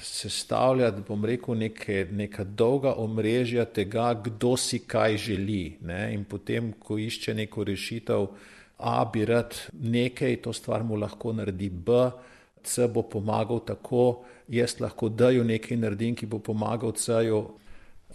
sestavljati, 0.02 1.02
bom 1.08 1.25
rekel, 1.25 1.58
neke, 1.58 2.06
neka 2.12 2.44
dolga 2.44 2.94
omrežja 2.96 3.64
tega, 3.64 4.14
kdo 4.25 4.56
si 4.56 4.78
kaj 4.87 5.16
želi. 5.16 5.78
Ne? 5.80 6.14
In 6.14 6.25
potem, 6.25 6.72
ko 6.72 6.99
išče 6.99 7.34
neko 7.34 7.64
rešitev, 7.64 8.26
A 8.80 9.04
bi 9.04 9.25
rad 9.25 9.54
nekaj, 9.72 10.37
to 10.42 10.52
stvar 10.52 10.82
mu 10.84 10.96
lahko 10.96 11.32
naredi 11.32 11.68
B, 11.68 12.10
C 12.64 12.88
bo 12.88 13.02
pomagal 13.02 13.60
tako, 13.66 14.25
jaz 14.49 14.78
lahko 14.80 15.08
D-ju 15.08 15.44
nekaj 15.44 15.76
naredim, 15.76 16.14
ki 16.16 16.26
bo 16.26 16.38
pomagal 16.38 16.92
C-ju. 16.96 17.40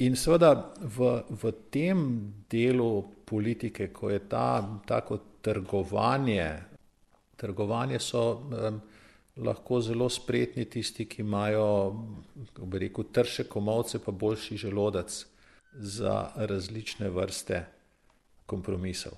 In 0.01 0.17
seveda 0.17 0.73
v, 0.81 1.21
v 1.29 1.51
tem 1.69 2.01
delu 2.49 3.05
politike, 3.25 3.91
ko 3.93 4.09
je 4.09 4.19
ta 4.29 4.65
tako 4.87 5.19
trgovanje, 5.41 6.49
trgovanje 7.37 8.01
so. 8.01 8.25
Um, 8.49 8.81
lahko 9.37 9.81
zelo 9.81 10.09
spretni 10.09 10.65
tisti, 10.65 11.05
ki 11.05 11.21
imajo, 11.21 11.95
kako 12.53 12.65
bi 12.65 12.79
rekel, 12.79 13.03
trše 13.11 13.43
komovce, 13.43 13.99
pa 13.99 14.11
boljši 14.11 14.57
želodec 14.57 15.25
za 15.73 16.31
različne 16.35 17.09
vrste 17.09 17.65
kompromisov. 18.45 19.13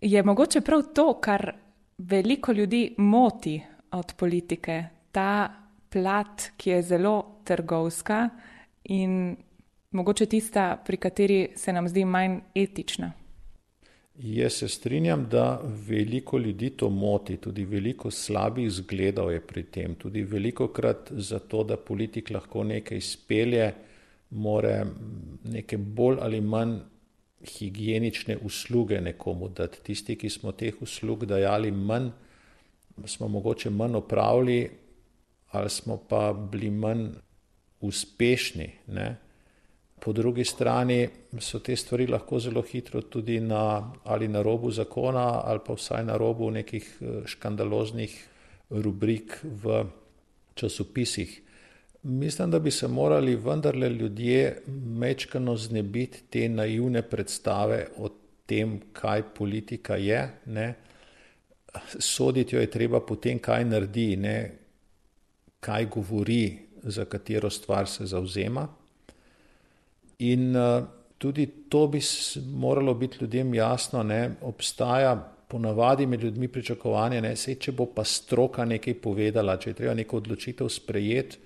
Je 0.00 0.22
mogoče 0.22 0.60
prav 0.60 0.82
to, 0.94 1.20
kar 1.20 1.52
veliko 1.98 2.52
ljudi 2.52 2.94
moti 2.98 3.62
od 3.90 4.14
politike, 4.16 4.84
ta 5.12 5.52
plat, 5.90 6.42
ki 6.56 6.70
je 6.70 6.82
zelo 6.82 7.40
trgovska 7.44 8.28
in 8.84 9.36
mogoče 9.90 10.26
tista, 10.26 10.82
pri 10.86 10.96
kateri 10.96 11.52
se 11.56 11.72
nam 11.72 11.88
zdi 11.88 12.04
manj 12.04 12.38
etična. 12.54 13.12
Jaz 14.18 14.52
se 14.52 14.68
strinjam, 14.68 15.26
da 15.30 15.60
veliko 15.88 16.38
ljudi 16.38 16.70
to 16.70 16.90
moti, 16.90 17.36
tudi 17.36 17.64
veliko 17.64 18.10
slabih 18.10 18.70
zgledov 18.70 19.32
je 19.32 19.40
pri 19.40 19.62
tem. 19.62 19.94
Tudi 19.94 20.22
veliko 20.22 20.68
krat 20.68 21.12
za 21.12 21.38
to, 21.38 21.64
da 21.64 21.76
politik 21.76 22.30
lahko 22.30 22.64
nekaj 22.64 23.00
spelje, 23.00 23.72
more 24.30 24.84
neke 25.44 25.76
bolj 25.76 26.16
ali 26.20 26.40
manj 26.40 26.76
higienične 27.58 28.36
usluge 28.44 29.00
nekomu 29.00 29.48
dati. 29.48 29.80
Tisti, 29.82 30.16
ki 30.16 30.30
smo 30.30 30.52
teh 30.52 30.82
uslug 30.82 31.24
dajali 31.26 31.70
manj, 31.70 32.10
smo 33.06 33.28
mogoče 33.28 33.70
manj 33.70 33.96
opravili 33.96 34.70
ali 35.52 35.70
smo 35.70 35.96
pa 36.08 36.32
bili 36.32 36.70
manj 36.70 37.08
uspešni. 37.80 38.70
Ne? 38.86 39.16
Po 40.04 40.12
drugi 40.12 40.44
strani 40.44 41.08
so 41.38 41.60
te 41.62 41.76
stvari 41.76 42.08
lahko 42.10 42.40
zelo 42.42 42.62
hitro 42.62 43.00
tudi 43.06 43.40
na, 43.40 43.92
ali 44.04 44.28
na 44.28 44.42
robu 44.42 44.70
zakona, 44.70 45.42
ali 45.44 45.60
pa 45.66 45.76
vsaj 45.78 46.04
na 46.04 46.16
robu 46.18 46.50
nekih 46.50 46.88
eh, 47.00 47.20
škandaloznih 47.26 48.16
rubrik 48.70 49.38
v 49.44 49.84
časopisih. 50.54 51.40
Mislim, 52.02 52.50
da 52.50 52.58
bi 52.58 52.70
se 52.70 52.88
morali 52.88 53.36
vendarle 53.36 53.88
ljudje 53.88 54.62
mečkano 54.98 55.56
znebiti 55.56 56.22
te 56.30 56.48
naivne 56.48 57.02
predstave 57.02 57.86
o 57.96 58.10
tem, 58.46 58.80
kaj 58.92 59.22
politika 59.34 59.96
je. 59.96 60.30
Ne? 60.46 60.74
Soditi 61.98 62.56
jo 62.56 62.60
je 62.60 62.70
treba 62.70 63.00
potem, 63.00 63.38
kaj 63.38 63.64
naredi, 63.64 64.16
ne 64.16 64.36
kaj 65.60 65.86
govori, 65.86 66.58
za 66.82 67.04
katero 67.04 67.50
stvar 67.50 67.86
se 67.88 68.06
zauzema. 68.06 68.66
In 70.22 70.56
uh, 70.56 70.84
tudi 71.18 71.46
to 71.68 71.86
bi 71.88 72.00
moralo 72.54 72.94
biti 72.94 73.18
ljudem 73.20 73.54
jasno, 73.54 74.02
ne, 74.02 74.34
obstaja 74.42 75.14
ponavadi 75.48 76.06
med 76.06 76.22
ljudmi 76.22 76.48
pričakovanje, 76.48 77.20
ne, 77.20 77.36
sej, 77.36 77.58
če 77.60 77.72
bo 77.76 77.86
pa 77.94 78.04
stroka 78.08 78.64
nekaj 78.64 78.94
povedala, 79.04 79.58
če 79.60 79.70
je 79.70 79.78
treba 79.82 79.94
neko 79.98 80.20
odločitev 80.22 80.70
sprejeti, 80.72 81.38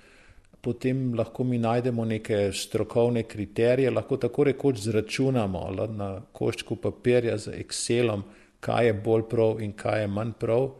potem 0.63 1.13
lahko 1.19 1.45
mi 1.45 1.59
najdemo 1.59 2.05
neke 2.05 2.39
strokovne 2.55 3.23
kriterije, 3.29 3.91
lahko 3.91 4.17
tako 4.23 4.47
rekoč 4.51 4.81
zračunamo 4.87 5.63
na 5.95 6.11
koščku 6.33 6.79
papirja 6.83 7.37
z 7.39 7.59
Excelom, 7.63 8.25
kaj 8.61 8.87
je 8.87 8.95
bolj 9.09 9.27
prav 9.31 9.61
in 9.63 9.75
kaj 9.79 10.01
je 10.03 10.09
manj 10.11 10.33
prav. 10.41 10.71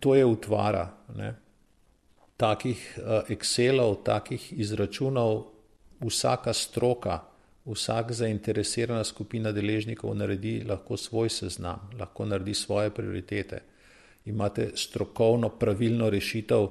To 0.00 0.14
je 0.14 0.24
utvara. 0.24 0.86
Ne. 1.16 1.34
Takih 2.36 2.84
uh, 2.98 3.28
Excelov, 3.30 3.98
takih 4.04 4.52
izračunov 4.52 5.44
vsaka 6.02 6.52
stroka, 6.52 7.20
vsak 7.66 8.12
zainteresirana 8.12 9.04
skupina 9.04 9.52
deležnikov 9.52 10.14
naredi 10.18 10.62
lahko 10.66 10.96
svoj 10.96 11.30
seznam, 11.30 11.90
lahko 11.98 12.26
naredi 12.26 12.54
svoje 12.54 12.90
prioritete. 12.90 13.60
Imate 14.26 14.70
strokovno 14.74 15.48
pravilno 15.48 16.10
rešitev, 16.10 16.68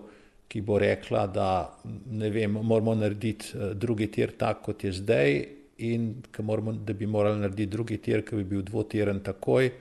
ki 0.51 0.61
bo 0.61 0.79
rekla, 0.79 1.27
da 1.27 1.79
ne 2.11 2.29
vem, 2.29 2.51
moramo 2.51 2.95
narediti 2.95 3.53
eh, 3.55 3.73
drugi 3.73 4.07
tir 4.11 4.35
tak, 4.37 4.61
kot 4.65 4.83
je 4.83 4.91
zdaj, 4.91 5.39
in 5.77 6.13
moramo, 6.39 6.73
da 6.73 6.93
bi 6.93 7.05
morali 7.05 7.39
narediti 7.39 7.71
drugi 7.71 7.97
tir, 7.97 8.25
ki 8.27 8.35
bi 8.35 8.43
bil 8.43 8.65
dvotiren 8.67 9.23
takoj, 9.23 9.71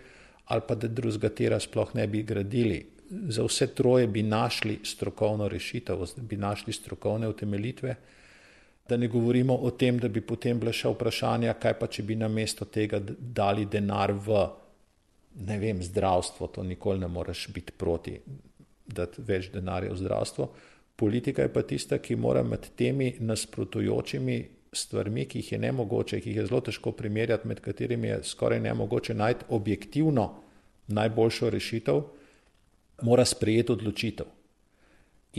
ali 0.50 0.62
pa 0.68 0.74
da 0.74 0.88
drugega 0.88 1.28
tira 1.28 1.60
sploh 1.60 1.94
ne 1.94 2.06
bi 2.06 2.22
gradili. 2.22 2.84
Za 3.10 3.42
vse 3.42 3.66
troje 3.74 4.06
bi 4.06 4.22
našli 4.22 4.78
strokovno 4.84 5.48
rešitev, 5.48 6.06
bi 6.16 6.36
našli 6.36 6.72
strokovne 6.72 7.28
utemelitve. 7.28 7.96
Da 8.90 8.96
ne 8.98 9.06
govorimo 9.08 9.54
o 9.54 9.70
tem, 9.70 10.00
da 10.02 10.08
bi 10.10 10.22
potem 10.26 10.58
bila 10.58 10.72
še 10.74 10.90
vprašanja, 10.90 11.54
kaj 11.62 11.76
pa 11.78 11.86
če 11.86 12.02
bi 12.08 12.16
na 12.18 12.26
mesto 12.28 12.66
tega 12.66 12.98
dali 12.98 13.68
denar 13.70 14.10
v 14.10 14.40
ne 15.46 15.58
vem, 15.58 15.82
zdravstvo, 15.82 16.46
to 16.46 16.62
nikoli 16.66 17.00
ne 17.00 17.08
moreš 17.08 17.46
biti 17.54 17.72
proti, 17.72 18.16
da 18.86 19.06
več 19.18 19.50
denarja 19.54 19.92
v 19.92 20.00
zdravstvo. 20.00 20.48
Politika 20.98 21.46
je 21.46 21.52
pa 21.52 21.62
tista, 21.62 22.00
ki 22.02 22.18
mora 22.18 22.42
med 22.44 22.66
temi 22.76 23.14
nasprotujočimi 23.20 24.40
stvarmi, 24.72 25.24
ki 25.26 25.40
jih 25.40 25.52
je 25.52 25.58
ne 25.58 25.70
mogoče, 25.72 26.20
ki 26.20 26.30
jih 26.30 26.42
je 26.42 26.46
zelo 26.50 26.60
težko 26.66 26.92
primerjati, 26.98 27.48
med 27.48 27.62
katerimi 27.64 28.10
je 28.10 28.18
skoraj 28.26 28.60
ne 28.60 28.74
mogoče 28.74 29.14
najti 29.14 29.48
objektivno 29.56 30.26
najboljšo 30.90 31.50
rešitev, 31.54 32.02
mora 33.06 33.24
sprejeti 33.24 33.72
odločitev. 33.72 34.26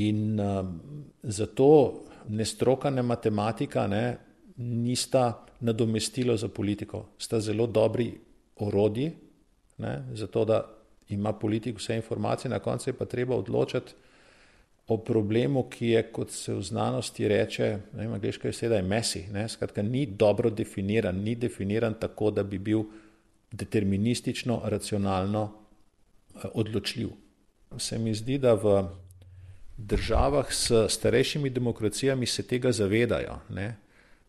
In 0.01 0.39
uh, 0.39 0.65
zato 1.23 1.67
ne 2.31 2.45
stroka, 2.45 2.89
ne 2.89 3.03
matematika 3.03 3.87
ne, 3.87 4.17
nista 4.57 5.45
nadomestilo 5.59 6.37
za 6.37 6.47
politiko, 6.47 7.05
sta 7.17 7.39
zelo 7.39 7.67
dobri 7.67 8.11
orodji, 8.55 9.11
ne, 9.77 10.03
zato 10.13 10.45
da 10.45 10.61
ima 11.09 11.33
politik 11.33 11.77
vse 11.77 11.95
informacije, 11.95 12.49
na 12.49 12.59
koncu 12.59 12.89
je 12.89 12.93
pa 12.93 13.05
treba 13.05 13.35
odločiti 13.35 13.93
o 14.87 14.97
problemu, 14.97 15.63
ki 15.69 15.87
je, 15.87 16.03
kot 16.11 16.31
se 16.31 16.53
v 16.53 16.61
znanosti 16.61 17.27
reče, 17.27 17.67
ne 17.93 18.05
vem, 18.05 18.13
angliška 18.13 18.49
je 18.49 18.81
mesi, 18.81 19.25
ne, 19.31 19.47
skratka, 19.49 19.81
ni 19.81 20.05
dobro 20.05 20.49
definiran, 20.49 21.15
ni 21.15 21.35
definiran 21.35 21.93
tako, 21.99 22.31
da 22.31 22.43
bi 22.43 22.59
bil 22.59 22.83
deterministično, 23.51 24.61
racionalno 24.63 25.43
eh, 26.35 26.47
odločljiv. 26.53 27.09
Se 27.77 27.97
mi 27.99 28.13
zdi, 28.13 28.37
da 28.37 28.53
v 28.53 28.83
državah 29.87 30.51
s 30.53 30.85
starejšimi 30.89 31.49
demokracijami 31.49 32.25
se 32.25 32.43
tega 32.47 32.71
zavedajo. 32.71 33.39
Ne 33.49 33.71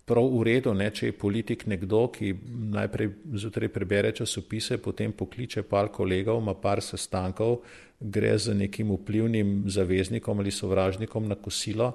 prav 0.04 0.26
v 0.26 0.42
redu, 0.46 0.72
ne, 0.74 0.88
če 0.90 1.10
je 1.10 1.16
politik 1.18 1.64
nekdo, 1.70 2.06
ki 2.12 2.34
najprej 2.74 3.12
zjutraj 3.38 3.70
prebere 3.72 4.10
časopise, 4.16 4.78
potem 4.82 5.12
pokliče 5.14 5.62
par 5.68 5.92
kolegov, 5.94 6.42
ima 6.42 6.54
par 6.58 6.82
sestankov, 6.82 7.62
gre 8.00 8.34
z 8.38 8.56
nekim 8.58 8.90
vplivnim 8.96 9.62
zaveznikom 9.70 10.42
ali 10.42 10.50
sovražnikom 10.50 11.28
na 11.30 11.38
kosilo, 11.38 11.92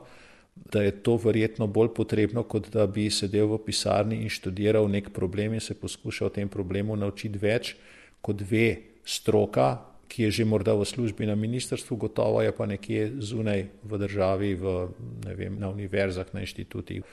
da 0.56 0.82
je 0.82 0.96
to 1.06 1.18
verjetno 1.22 1.68
bolj 1.70 1.92
potrebno, 1.94 2.42
kot 2.48 2.72
da 2.74 2.88
bi 2.90 3.10
sedel 3.14 3.52
v 3.52 3.60
pisarni 3.66 4.24
in 4.24 4.32
študiral 4.32 4.88
nek 4.90 5.12
problem 5.14 5.54
in 5.54 5.62
se 5.62 5.76
poskušal 5.78 6.32
o 6.32 6.34
tem 6.34 6.50
problemu 6.50 6.96
naučiti 6.98 7.38
več, 7.38 7.76
kot 8.24 8.42
ve 8.42 8.98
stroka, 9.06 9.76
ki 10.08 10.28
je 10.28 10.32
že 10.32 10.46
morda 10.46 10.74
v 10.74 10.88
službi 10.88 11.28
na 11.28 11.36
ministrstvu, 11.36 11.98
gotovo 11.98 12.42
je 12.42 12.52
pa 12.52 12.66
nekje 12.66 13.20
zunaj 13.20 13.68
v 13.84 13.92
državi, 13.98 14.56
v, 14.56 14.66
vem, 15.36 15.60
na 15.60 15.70
univerzah, 15.70 16.32
na 16.34 16.42
inštitutih 16.42 17.04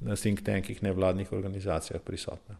na 0.00 0.16
think 0.16 0.40
tankih 0.42 0.82
nevladnih 0.82 1.32
organizacijah 1.32 2.00
prisotna. 2.02 2.56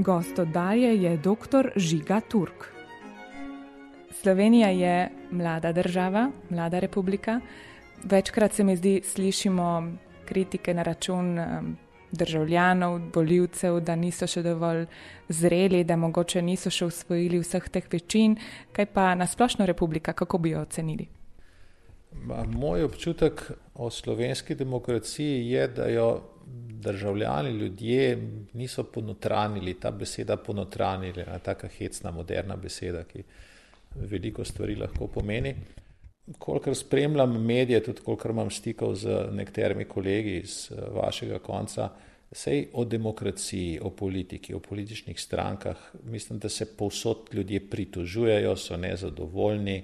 Gost 0.00 0.38
oddaje 0.38 1.02
je 1.02 1.16
dr. 1.16 1.68
Žiga 1.76 2.20
Turk. 2.20 2.64
Slovenija 4.10 4.68
je 4.68 5.10
mlada 5.30 5.72
država, 5.72 6.30
mlada 6.50 6.78
republika. 6.78 7.40
Večkrat 8.04 8.52
se 8.52 8.64
mi 8.64 8.76
zdi, 8.76 9.02
slišimo 9.04 9.92
kritike 10.24 10.74
na 10.74 10.82
račun 10.82 11.40
državljanov, 12.12 13.00
voljivcev, 13.14 13.80
da 13.80 13.96
niso 13.96 14.26
še 14.26 14.42
dovolj 14.42 14.86
zreli, 15.28 15.84
da 15.84 16.00
mogoče 16.00 16.42
niso 16.42 16.70
še 16.70 16.88
usvojili 16.88 17.42
vseh 17.44 17.68
teh 17.68 17.92
večin. 17.92 18.38
Kaj 18.72 18.86
pa 18.86 19.14
na 19.14 19.26
splošno 19.26 19.66
republika, 19.66 20.12
kako 20.12 20.38
bi 20.38 20.56
jo 20.56 20.64
ocenili? 20.64 21.10
Moj 22.46 22.88
občutek 22.88 23.50
o 23.74 23.90
slovenski 23.90 24.54
demokraciji 24.54 25.50
je, 25.50 25.68
da 25.68 25.92
jo 25.92 26.08
državljani, 26.80 27.50
ljudje 27.50 28.28
niso 28.52 28.84
ponotranili, 28.84 29.74
ta 29.80 29.90
beseda 29.90 30.36
ponotranili, 30.36 31.20
ena 31.20 31.38
taka 31.38 31.68
hecna, 31.68 32.10
moderna 32.10 32.56
beseda, 32.56 33.04
ki 33.04 33.22
veliko 33.94 34.44
stvari 34.44 34.76
lahko 34.76 35.06
pomeni. 35.06 35.54
Kolikor 36.38 36.76
spremljam 36.76 37.44
medije, 37.44 37.82
tudi 37.82 38.00
kolikor 38.04 38.30
imam 38.30 38.50
stikov 38.50 38.94
z 38.94 39.26
nekaterimi 39.32 39.84
kolegi 39.84 40.36
iz 40.38 40.70
vašega 40.94 41.38
konca, 41.38 41.88
sej 42.32 42.68
o 42.72 42.84
demokraciji, 42.84 43.80
o 43.82 43.90
politiki, 43.90 44.54
o 44.54 44.60
političnih 44.60 45.20
strankah, 45.20 45.76
mislim, 46.04 46.38
da 46.38 46.48
se 46.48 46.76
povsod 46.76 47.28
ljudje 47.32 47.60
pritožujejo, 47.70 48.56
so 48.56 48.76
nezadovoljni, 48.76 49.82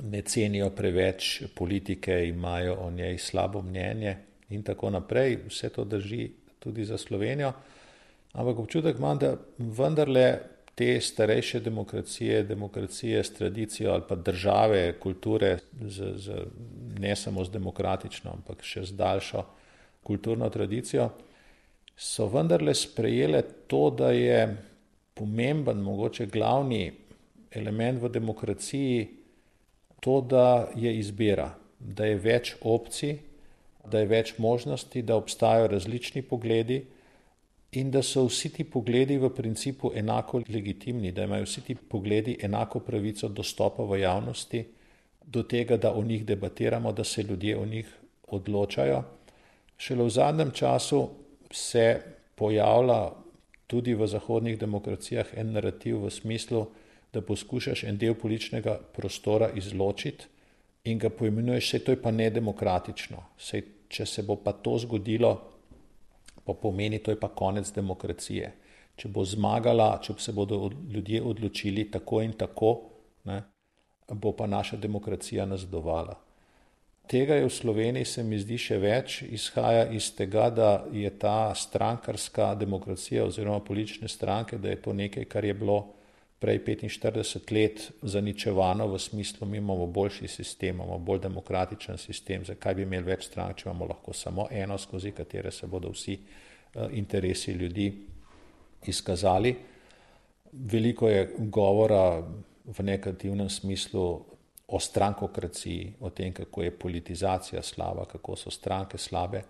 ne 0.00 0.22
cenijo 0.22 0.70
preveč 0.70 1.42
politike, 1.54 2.26
imajo 2.28 2.76
o 2.80 2.90
njej 2.90 3.18
slabo 3.18 3.62
mnenje 3.62 4.16
in 4.52 4.62
tako 4.62 4.90
naprej. 4.90 5.38
Vse 5.48 5.72
to 5.72 5.84
drži 5.84 6.30
tudi 6.58 6.84
za 6.84 6.98
Slovenijo. 6.98 7.52
Ampak 8.32 8.58
občutek 8.58 8.98
imam, 8.98 9.18
da 9.18 9.36
vendarle 9.58 10.38
te 10.74 11.00
starejše 11.00 11.60
demokracije, 11.60 12.42
demokracije 12.42 13.24
s 13.24 13.34
tradicijo 13.34 13.92
ali 13.92 14.02
pa 14.08 14.14
države, 14.14 14.98
kulture, 15.00 15.58
z, 15.80 16.12
z, 16.16 16.44
ne 16.98 17.16
samo 17.16 17.44
z 17.44 17.50
demokratično, 17.50 18.32
ampak 18.32 18.62
še 18.64 18.86
z 18.88 18.96
daljšo 18.96 19.44
kulturno 20.02 20.48
tradicijo, 20.50 21.10
so 21.96 22.26
vendarle 22.32 22.74
sprejele 22.74 23.42
to, 23.68 23.90
da 23.90 24.10
je 24.10 24.56
pomemben, 25.14 25.82
mogoče 25.82 26.26
glavni 26.26 26.92
element 27.50 28.00
v 28.02 28.08
demokraciji 28.08 29.08
to, 30.00 30.20
da 30.20 30.70
je 30.74 30.96
izbira, 30.98 31.52
da 31.78 32.08
je 32.08 32.16
več 32.16 32.56
opcij, 32.60 33.18
da 33.84 33.98
je 33.98 34.06
več 34.06 34.34
možnosti, 34.38 35.02
da 35.02 35.16
obstajajo 35.16 35.66
različni 35.66 36.22
pogledi 36.22 36.82
in 37.72 37.90
da 37.90 38.02
so 38.02 38.26
vsi 38.26 38.52
ti 38.52 38.64
pogledi 38.64 39.16
v 39.18 39.30
principu 39.34 39.92
enako 39.96 40.42
legitimni, 40.48 41.12
da 41.12 41.24
imajo 41.24 41.46
vsi 41.48 41.64
ti 41.66 41.74
pogledi 41.74 42.36
enako 42.42 42.80
pravico 42.80 43.28
dostopa 43.28 43.82
v 43.82 44.00
javnosti 44.02 44.64
do 45.24 45.42
tega, 45.42 45.76
da 45.76 45.92
o 45.94 46.02
njih 46.04 46.26
debatiramo, 46.26 46.92
da 46.92 47.04
se 47.04 47.22
ljudje 47.22 47.56
o 47.58 47.66
njih 47.66 47.88
odločajo. 48.28 49.02
Šele 49.78 50.04
v 50.04 50.10
zadnjem 50.10 50.50
času 50.50 51.08
se 51.50 52.00
pojavlja 52.34 53.10
tudi 53.66 53.94
v 53.94 54.06
zahodnih 54.06 54.58
demokracijah 54.58 55.32
en 55.36 55.52
narativ 55.52 56.04
v 56.04 56.10
smislu, 56.10 56.66
da 57.12 57.20
poskušaš 57.20 57.84
en 57.84 57.98
del 57.98 58.14
političnega 58.14 58.78
prostora 58.92 59.50
izločiti 59.56 60.28
in 60.84 60.98
ga 60.98 61.10
poimenuješ, 61.10 61.68
vse 61.68 61.84
to 61.84 61.92
je 61.92 62.02
pa 62.02 62.10
nedemokratično. 62.10 63.22
Sej, 63.38 63.62
če 63.92 64.06
se 64.06 64.24
bo 64.26 64.36
pa 64.42 64.52
to 64.52 64.78
zgodilo, 64.82 65.32
pa 66.44 66.54
pomeni, 66.54 66.98
to 66.98 67.14
je 67.14 67.20
pa 67.20 67.28
konec 67.28 67.70
demokracije. 67.74 68.50
Če 68.98 69.08
bo 69.08 69.24
zmagala, 69.24 69.94
če 70.02 70.18
se 70.18 70.32
bodo 70.32 70.70
ljudje 70.90 71.22
odločili 71.22 71.86
tako 71.90 72.20
in 72.22 72.34
tako, 72.38 72.72
ne, 73.24 73.38
bo 74.08 74.34
pa 74.36 74.46
naša 74.46 74.76
demokracija 74.76 75.46
nazdovala. 75.46 76.18
Tega 77.08 77.34
je 77.38 77.46
v 77.46 77.50
Sloveniji, 77.50 78.06
se 78.06 78.22
mi 78.22 78.38
zdi, 78.38 78.58
še 78.58 78.78
več, 78.78 79.22
izhaja 79.26 79.88
iz 79.90 80.12
tega, 80.16 80.50
da 80.50 80.84
je 80.92 81.10
ta 81.18 81.54
strankarska 81.54 82.52
demokracija 82.54 83.24
oziroma 83.26 83.60
politične 83.64 84.08
stranke, 84.08 84.58
da 84.58 84.70
je 84.70 84.82
to 84.82 84.94
nekaj, 84.94 85.26
kar 85.30 85.44
je 85.44 85.54
bilo 85.54 85.78
prej 86.42 86.58
45 86.66 87.52
let 87.54 87.82
zaničevano 88.02 88.88
v 88.90 88.98
smislu, 88.98 89.46
mi 89.46 89.58
imamo 89.58 89.86
boljši 89.86 90.28
sistem, 90.28 90.74
imamo 90.74 90.98
bolj 90.98 91.20
demokratičen 91.22 91.98
sistem, 91.98 92.44
zakaj 92.44 92.74
bi 92.74 92.82
imeli 92.82 93.06
več 93.06 93.28
strank, 93.28 93.60
če 93.60 93.68
imamo 93.68 93.86
lahko 93.92 94.12
samo 94.12 94.48
eno, 94.50 94.78
skozi 94.78 95.12
katere 95.14 95.52
se 95.54 95.66
bodo 95.70 95.92
vsi 95.94 96.16
uh, 96.18 96.88
interesi 96.98 97.54
ljudi 97.54 97.86
izkazali. 98.90 99.54
Veliko 100.52 101.08
je 101.08 101.28
govora 101.38 102.18
v 102.64 102.82
negativnem 102.82 103.48
smislu 103.50 104.06
o 104.66 104.80
strankokraciji, 104.80 105.92
o 106.00 106.10
tem, 106.10 106.32
kako 106.34 106.62
je 106.62 106.74
politizacija 106.74 107.62
slaba, 107.62 108.08
kako 108.10 108.36
so 108.36 108.50
stranke 108.50 108.98
slabe. 108.98 109.44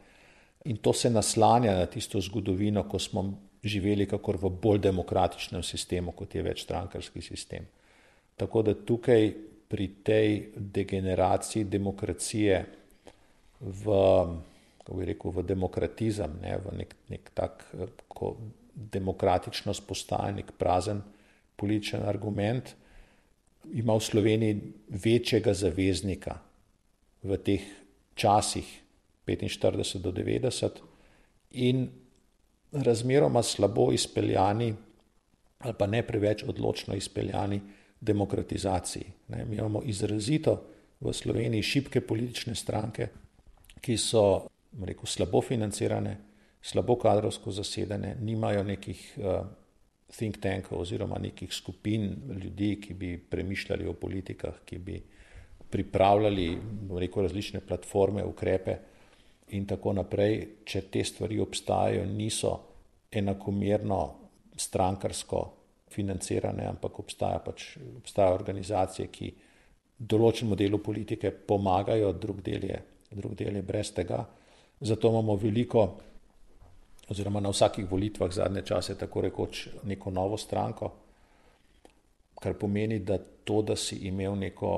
In 0.65 0.77
to 0.77 0.93
se 0.93 1.11
naslanja 1.11 1.73
na 1.79 1.87
tisto 1.87 2.21
zgodovino, 2.21 2.85
ko 2.89 2.99
smo 2.99 3.25
živeli 3.63 4.07
kakor 4.11 4.37
v 4.37 4.51
bolj 4.51 4.81
demokratičnem 4.83 5.63
sistemu, 5.63 6.13
kot 6.13 6.35
je 6.35 6.43
večstrankarski 6.43 7.23
sistem. 7.23 7.67
Tako 8.37 8.63
da 8.63 8.75
tukaj 8.75 9.33
pri 9.69 9.89
tej 10.05 10.53
degeneraciji 10.57 11.65
demokracije 11.65 12.65
v, 13.61 13.85
kako 14.79 14.99
bi 14.99 15.07
rekel, 15.07 15.31
v 15.31 15.47
demokratizem, 15.47 16.35
ne, 16.43 16.59
v 16.59 16.77
nek, 16.83 16.95
nek 17.09 17.31
tak, 17.35 17.65
ko 18.09 18.37
demokratičnost 18.75 19.87
postaje 19.87 20.35
nek 20.41 20.53
prazen 20.59 21.03
političen 21.57 22.03
argument, 22.03 22.75
ima 23.73 23.95
v 23.95 24.03
Sloveniji 24.03 24.61
večjega 24.89 25.55
zaveznika 25.55 26.41
v 27.23 27.39
teh 27.39 27.63
časih 28.19 28.67
45 29.27 30.03
do 30.03 30.11
90 30.11 30.83
in 31.53 31.87
razmeroma 32.73 33.43
slabo 33.43 33.93
izpeljani 33.93 34.75
ali 35.59 35.75
pa 35.79 35.87
ne 35.87 36.03
preveč 36.03 36.43
odločno 36.43 36.95
izpeljani 36.95 37.61
demokratizaciji. 38.01 39.05
Ne, 39.29 39.45
mi 39.45 39.57
imamo 39.57 39.83
izrazito 39.85 40.65
v 41.01 41.13
Sloveniji 41.13 41.63
šibke 41.63 42.01
politične 42.01 42.55
stranke, 42.55 43.09
ki 43.81 43.97
so 43.97 44.49
rekel, 44.83 45.07
slabo 45.07 45.41
financirane, 45.43 46.17
slabo 46.63 46.97
kadrovsko 46.99 47.51
zasedene, 47.51 48.17
nimajo 48.21 48.65
nekih 48.65 49.03
uh, 49.19 49.47
think 50.17 50.41
tankov 50.43 50.81
oziroma 50.81 51.19
nekih 51.19 51.53
skupin 51.55 52.11
ljudi, 52.43 52.81
ki 52.81 52.95
bi 52.95 53.17
premišljali 53.19 53.87
o 53.87 53.93
politikah, 53.93 54.61
ki 54.65 54.79
bi 54.79 55.03
pripravljali 55.71 56.59
rekel, 56.99 57.23
različne 57.23 57.61
platforme, 57.61 58.25
ukrepe 58.25 58.77
in 59.53 59.67
tako 59.69 59.93
naprej, 59.93 60.65
če 60.65 60.87
te 60.93 61.05
stvari 61.05 61.39
obstajajo, 61.41 62.05
niso 62.09 62.53
enakomerno 63.13 64.01
strankarsko 64.57 65.43
financirane, 65.93 66.65
ampak 66.69 67.03
obstaja 67.03 67.41
pač, 67.45 67.77
obstajajo 67.99 68.39
organizacije, 68.39 69.09
ki 69.13 69.33
določenemu 69.99 70.57
delu 70.57 70.81
politike 70.83 71.31
pomagajo, 71.31 72.15
drug 72.17 72.41
del, 72.45 72.65
je, 72.71 72.81
drug 73.13 73.37
del 73.39 73.61
je 73.61 73.67
brez 73.67 73.93
tega. 73.95 74.23
Zato 74.81 75.13
imamo 75.13 75.37
veliko, 75.37 75.85
oziroma 77.13 77.43
na 77.45 77.53
vsakih 77.53 77.87
volitvah 77.91 78.33
zadnje 78.33 78.65
čase, 78.73 78.97
tako 78.99 79.27
rekoč, 79.29 79.67
neko 79.85 80.11
novo 80.11 80.39
stranko, 80.41 80.91
kar 82.43 82.57
pomeni, 82.59 82.99
da 83.05 83.19
to, 83.19 83.61
da 83.63 83.77
si 83.77 84.01
imel 84.09 84.35
neko 84.39 84.73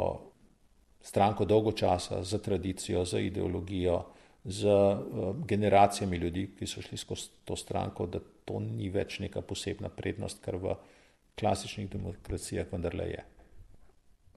stranko 1.05 1.45
dolgo 1.45 1.73
časa, 1.73 2.23
za 2.25 2.39
tradicijo, 2.39 3.05
za 3.05 3.21
ideologijo, 3.21 4.03
z 4.45 4.65
uh, 4.65 5.37
generacijami 5.47 6.17
ljudi, 6.17 6.51
ki 6.59 6.67
so 6.67 6.83
šli 6.83 6.99
skozi 6.99 7.29
to 7.45 7.57
stranko, 7.57 8.07
da 8.07 8.21
to 8.45 8.61
ni 8.61 8.91
več 8.93 9.19
neka 9.19 9.41
posebna 9.41 9.89
prednost, 9.89 10.43
kar 10.45 10.57
v 10.61 10.75
klasičnih 11.39 11.89
demokracijah 11.91 12.67
vendarle 12.73 13.09
je. 13.09 13.25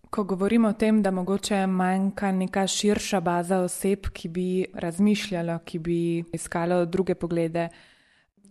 Ko 0.10 0.24
govorimo 0.24 0.70
o 0.70 0.74
tem, 0.74 1.02
da 1.04 1.12
mogoče 1.12 1.66
manjka 1.68 2.32
neka 2.32 2.64
širša 2.68 3.20
baza 3.22 3.60
oseb, 3.60 4.08
ki 4.14 4.30
bi 4.30 4.48
razmišljala, 4.74 5.60
ki 5.66 5.80
bi 5.80 6.00
iskala 6.34 6.86
druge 6.86 7.16
poglede, 7.16 7.68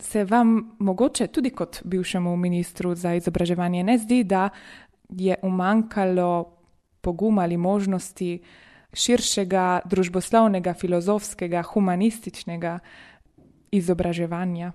se 0.01 0.25
vam 0.25 0.77
mogoče 0.79 1.27
tudi 1.27 1.51
kot 1.51 1.81
bivšemu 1.85 2.37
ministru 2.37 2.95
za 2.95 3.15
izobraževanje 3.15 3.85
ne 3.85 3.99
zdi, 3.99 4.25
da 4.25 4.49
je 5.09 5.37
umankalo 5.43 6.53
poguma 7.01 7.43
ali 7.43 7.57
možnosti 7.57 8.43
širšega 8.97 9.67
družboslovnega, 9.89 10.75
filozofskega, 10.75 11.63
humanističnega 11.75 12.79
izobraževanja? 13.77 14.73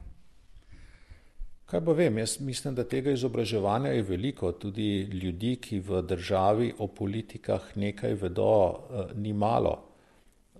Kaj 1.71 1.79
pa 1.87 1.93
vem, 1.95 2.17
jaz 2.19 2.35
mislim, 2.43 2.75
da 2.75 2.83
tega 2.83 3.13
izobraževanja 3.15 3.93
je 3.95 4.03
veliko, 4.03 4.49
tudi 4.51 5.05
ljudi, 5.07 5.55
ki 5.55 5.79
v 5.87 6.01
državi 6.03 6.73
o 6.83 6.87
politikah 6.91 7.69
nekaj 7.79 8.17
vedo, 8.25 8.51
eh, 8.91 9.13
ni 9.15 9.31
malo. 9.33 9.77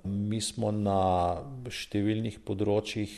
Mi 0.04 0.40
smo 0.42 0.72
na 0.72 1.44
številnih 1.68 2.40
področjih 2.48 3.12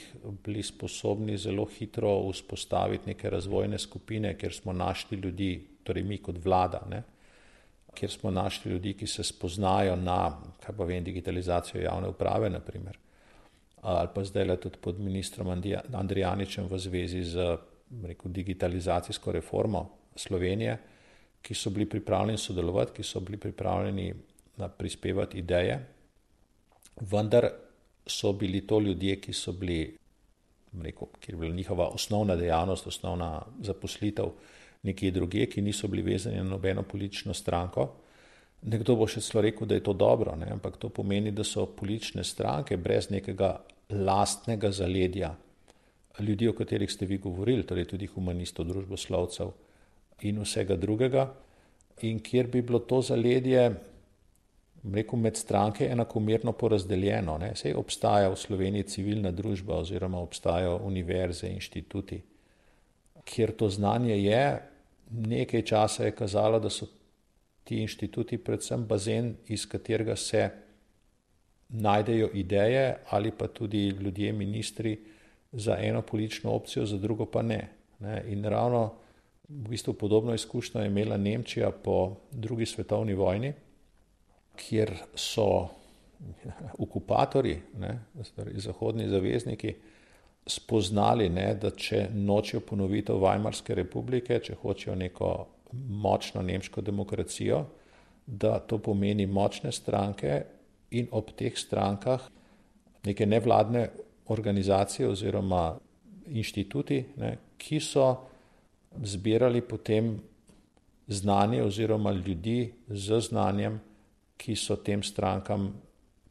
bili 0.44 0.64
sposobni 0.64 1.38
zelo 1.38 1.68
hitro 1.70 2.16
vzpostaviti 2.32 3.14
neke 3.14 3.30
razvojne 3.30 3.80
skupine, 3.80 4.34
kjer 4.38 4.54
smo 4.54 4.74
našli 4.74 5.18
ljudi, 5.18 5.52
torej 5.84 6.04
mi 6.04 6.18
kot 6.18 6.42
vlada. 6.44 6.82
Ne? 6.90 7.04
Kjer 7.96 8.12
smo 8.12 8.32
našli 8.32 8.72
ljudi, 8.72 8.94
ki 8.94 9.08
se 9.08 9.24
spoznajo 9.24 9.96
na, 9.96 10.38
kaj 10.64 10.76
pa 10.78 10.86
vem, 10.86 11.04
digitalizacijo 11.04 11.82
javne 11.82 12.10
uprave, 12.10 12.50
naprimer. 12.50 12.98
ali 13.82 14.08
pa 14.16 14.24
zdaj 14.24 14.46
le 14.46 14.56
tudi 14.60 14.78
pod 14.82 15.00
ministrom 15.00 15.50
Andrijaničem 15.94 16.68
v 16.72 16.78
zvezi 16.80 17.24
z 17.24 17.58
rekel, 18.04 18.32
digitalizacijsko 18.32 19.32
reformo 19.32 19.90
Slovenije, 20.16 20.78
ki 21.42 21.54
so 21.54 21.70
bili 21.70 21.90
pripravljeni 21.90 22.38
sodelovati, 22.38 22.94
ki 22.96 23.04
so 23.04 23.20
bili 23.20 23.38
pripravljeni 23.38 24.14
prispevati 24.78 25.38
ideje, 25.38 25.80
vendar 27.02 27.50
so 28.08 28.34
bili 28.34 28.68
to 28.68 28.80
ljudje, 28.80 29.20
ki 29.22 29.34
so 29.34 29.52
bili, 29.52 29.98
rekel, 30.82 31.08
kjer 31.20 31.36
je 31.36 31.40
bila 31.40 31.56
njihova 31.56 31.88
osnovna 31.88 32.36
dejavnost, 32.36 32.88
osnovna 32.88 33.42
zaposlitev 33.62 34.32
nekje 34.84 35.12
drugje, 35.12 35.48
ki 35.50 35.62
niso 35.62 35.88
bili 35.88 36.04
vezani 36.04 36.38
na 36.38 36.44
nobeno 36.44 36.84
politično 36.84 37.34
stranko. 37.34 37.88
Nekdo 38.64 38.96
bo 38.96 39.08
še 39.08 39.22
celo 39.24 39.42
rekel, 39.44 39.68
da 39.68 39.76
je 39.76 39.84
to 39.84 39.94
dobro, 39.94 40.36
ne? 40.40 40.48
ampak 40.52 40.78
to 40.80 40.90
pomeni, 40.90 41.32
da 41.32 41.44
so 41.44 41.66
politične 41.66 42.24
stranke 42.24 42.78
brez 42.78 43.10
nekega 43.12 43.58
lastnega 43.90 44.72
zaledja, 44.72 45.34
ljudi, 46.20 46.48
o 46.48 46.54
katerih 46.54 46.92
ste 46.92 47.06
vi 47.06 47.18
govorili, 47.18 47.66
torej 47.66 47.88
tudi 47.90 48.08
humanistov, 48.08 48.68
družboslovcev 48.70 49.52
in 50.22 50.40
vsega 50.44 50.78
drugega, 50.80 51.26
in 52.02 52.20
kjer 52.24 52.48
bi 52.48 52.62
bilo 52.62 52.80
to 52.80 53.02
zaledje, 53.02 53.66
rekel, 54.94 55.20
med 55.20 55.38
stranke 55.38 55.88
enakomerno 55.92 56.52
porazdeljeno. 56.52 57.38
Ne? 57.42 57.54
Sej 57.56 57.76
obstaja 57.80 58.30
v 58.30 58.40
Sloveniji 58.40 58.90
civilna 58.96 59.32
družba 59.32 59.80
oziroma 59.80 60.22
obstajajo 60.22 60.78
univerze, 60.86 61.50
inštituti, 61.50 62.22
kjer 63.26 63.56
to 63.58 63.70
znanje 63.70 64.18
je, 64.20 64.46
nekaj 65.14 65.62
časa 65.62 66.06
je 66.06 66.16
kazalo, 66.16 66.60
da 66.60 66.70
so 66.70 66.88
ti 67.64 67.78
inštituti 67.82 68.38
predvsem 68.38 68.86
bazen, 68.86 69.36
iz 69.48 69.68
katerega 69.70 70.16
se 70.16 70.50
najdejo 71.70 72.30
ideje 72.34 72.98
ali 73.10 73.32
pa 73.32 73.48
tudi 73.48 73.88
ljudje, 73.88 74.34
ministri 74.34 75.00
za 75.52 75.78
eno 75.80 76.02
politično 76.02 76.52
opcijo, 76.52 76.86
za 76.86 76.98
drugo 76.98 77.26
pa 77.26 77.42
ne. 77.42 77.70
ne. 78.00 78.24
In 78.28 78.46
ravno 78.46 78.94
v 79.50 79.70
bistvu 79.70 79.94
podobno 79.94 80.34
izkušnjo 80.34 80.82
je 80.82 80.88
imela 80.88 81.18
Nemčija 81.18 81.72
po 81.72 82.16
drugi 82.32 82.66
svetovni 82.66 83.14
vojni, 83.14 83.54
kjer 84.56 84.94
so 85.16 85.68
okupatori, 86.84 87.60
ne, 87.80 88.00
zahodni 88.54 89.10
zavezniki, 89.10 89.76
spoznali, 90.48 91.30
ne, 91.30 91.54
da 91.56 91.72
če 91.72 92.08
nočijo 92.14 92.62
ponovitev 92.68 93.22
Weimarske 93.22 93.76
republike, 93.76 94.40
če 94.44 94.58
hočejo 94.62 94.96
neko 94.96 95.32
močno 96.04 96.42
nemško 96.42 96.82
demokracijo, 96.82 97.64
da 98.28 98.60
to 98.60 98.78
pomeni 98.78 99.26
močne 99.28 99.72
stranke 99.72 100.42
in 100.92 101.08
ob 101.12 101.32
teh 101.36 101.56
strankah 101.58 102.28
neke 103.04 103.26
nevladne 103.26 103.88
organizacije 104.32 105.08
oziroma 105.10 105.74
inštituti, 106.28 107.02
ne, 107.18 107.34
ki 107.58 107.80
so 107.84 108.06
zbirali 109.04 109.62
potem 109.62 110.16
znanje 111.08 111.64
oziroma 111.64 112.12
ljudi 112.12 112.74
z 112.88 113.20
znanjem, 113.20 113.80
ki 114.38 114.56
so 114.56 114.76
tem 114.76 115.04
strankam 115.04 115.74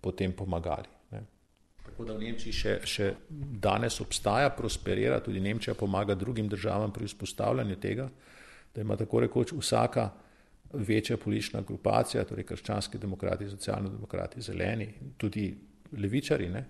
potem 0.01 0.33
pomagali. 0.33 0.91
Tako 1.83 2.05
da 2.05 2.14
v 2.16 2.25
Nemčiji 2.25 2.53
še, 2.53 2.75
še 2.87 3.09
danes 3.31 4.01
obstaja, 4.01 4.51
prosperira, 4.57 5.21
tudi 5.21 5.40
Nemčija 5.40 5.75
pomaga 5.75 6.14
drugim 6.14 6.49
državam 6.49 6.92
pri 6.92 7.09
vzpostavljanju 7.11 7.77
tega, 7.81 8.09
da 8.75 8.81
ima 8.81 8.97
tako 8.97 9.21
rekoč 9.27 9.53
vsaka 9.53 10.11
večja 10.73 11.16
politična 11.16 11.61
grupacija, 11.61 12.25
torej 12.25 12.47
krščanski 12.49 12.99
demokrati, 12.99 13.51
socialni 13.51 13.90
demokrati, 13.92 14.40
zeleni, 14.40 14.88
tudi 15.21 15.51
levičari, 15.92 16.49
ne, 16.49 16.64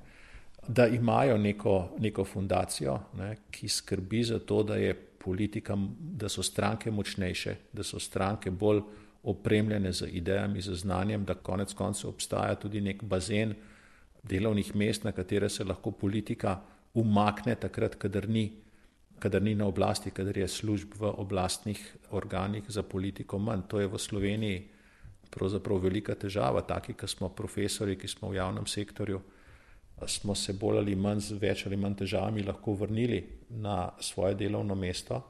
da 0.69 0.87
imajo 0.87 1.39
neko, 1.39 1.77
neko 1.99 2.25
fundacijo, 2.25 2.99
ne, 3.19 3.37
ki 3.51 3.69
skrbi 3.69 4.25
za 4.25 4.39
to, 4.39 4.63
da, 4.63 4.79
politika, 5.23 5.77
da 5.99 6.29
so 6.29 6.43
stranke 6.43 6.91
močnejše, 6.91 7.55
da 7.73 7.83
so 7.87 8.01
stranke 8.01 8.51
bolj 8.51 8.81
opremljene 9.23 9.93
z 9.93 10.09
idejami, 10.11 10.63
z 10.63 10.75
znanjem, 10.75 11.25
da 11.25 11.35
konec 11.35 11.75
koncev 11.75 12.11
obstaja 12.11 12.55
tudi 12.55 12.81
nek 12.81 13.03
bazen 13.03 13.55
delovnih 14.23 14.75
mest, 14.75 15.05
na 15.05 15.13
katere 15.13 15.49
se 15.49 15.65
lahko 15.65 15.91
politika 15.91 16.61
umakne 16.95 17.55
takrat, 17.55 17.97
kadar 17.97 18.29
ni, 18.29 18.53
kadar 19.19 19.43
ni 19.43 19.55
na 19.55 19.67
oblasti, 19.67 20.11
kadar 20.11 20.39
je 20.39 20.49
služb 20.49 20.95
v 20.99 21.11
oblastnih 21.11 21.81
organih 22.11 22.65
za 22.69 22.83
politiko 22.83 23.39
manj. 23.39 23.67
To 23.69 23.81
je 23.81 23.87
v 23.87 23.99
Sloveniji 23.99 24.63
pravzaprav 25.31 25.79
velika 25.81 26.15
težava. 26.15 26.63
Taki, 26.63 26.95
ki 26.95 27.09
smo 27.09 27.29
profesori, 27.29 27.97
ki 27.97 28.09
smo 28.09 28.31
v 28.31 28.37
javnem 28.37 28.67
sektorju, 28.67 29.21
smo 30.07 30.35
se 30.35 30.53
bolj 30.53 30.79
ali 30.79 30.97
manj 30.97 31.21
z 31.29 31.39
več 31.39 31.67
ali 31.67 31.77
manj 31.77 32.03
težavami 32.03 32.43
lahko 32.43 32.75
vrnili 32.75 33.23
na 33.63 33.93
svoje 34.01 34.35
delovno 34.35 34.75
mesto 34.75 35.23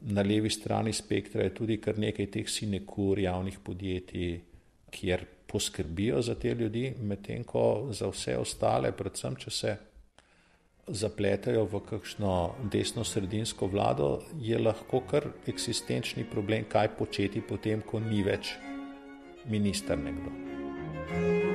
na 0.00 0.22
levi 0.22 0.50
strani 0.50 0.92
spektra 0.92 1.42
je 1.42 1.54
tudi 1.54 1.78
kar 1.80 1.98
nekaj 1.98 2.26
teh 2.30 2.48
sinekur 2.48 3.18
javnih 3.18 3.58
podjetij, 3.64 4.40
kjer 4.90 5.24
poskrbijo 5.54 6.22
za 6.22 6.34
te 6.34 6.54
ljudi, 6.54 6.88
medtem 6.98 7.44
ko 7.46 7.86
za 7.94 8.10
vse 8.10 8.34
ostale, 8.42 8.90
predvsem 8.92 9.38
če 9.38 9.50
se 9.50 9.76
zapletajo 10.88 11.64
v 11.70 11.80
kakšno 11.86 12.34
desno-sredinsko 12.72 13.70
vlado, 13.72 14.10
je 14.42 14.58
lahko 14.58 15.04
kar 15.10 15.30
eksistenčni 15.46 16.26
problem, 16.30 16.66
kaj 16.68 16.96
početi 16.98 17.40
potem, 17.40 17.86
ko 17.86 18.02
ni 18.02 18.26
več 18.26 18.56
minister 19.48 19.98
nekdo. 19.98 21.53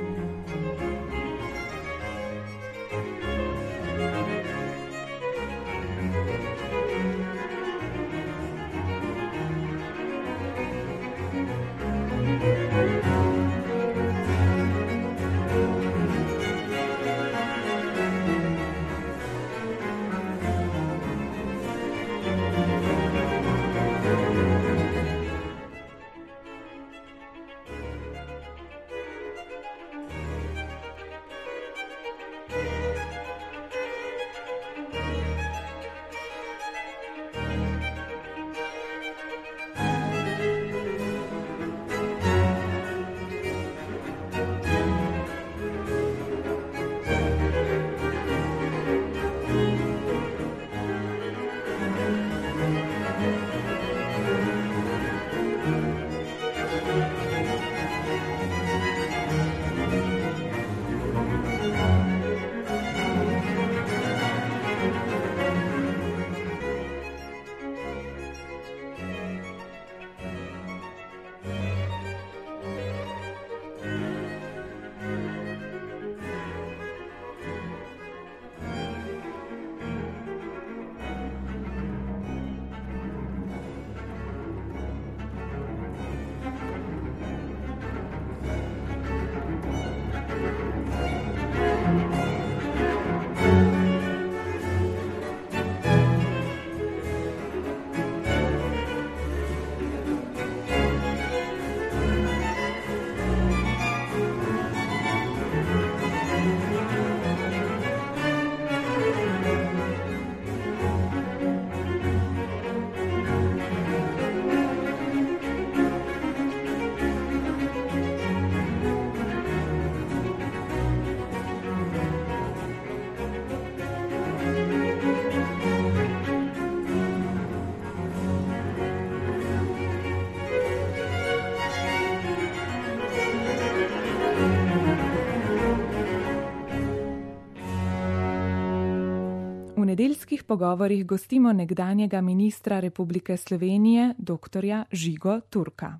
Nedeljskih 139.99 140.43
pogovorjih 140.43 141.05
gostimo 141.05 141.53
nekdanjega 141.53 142.21
ministra 142.21 142.79
Republike 142.79 143.37
Slovenije, 143.37 144.13
dr. 144.17 144.65
Žigo 144.91 145.39
Turka. 145.39 145.99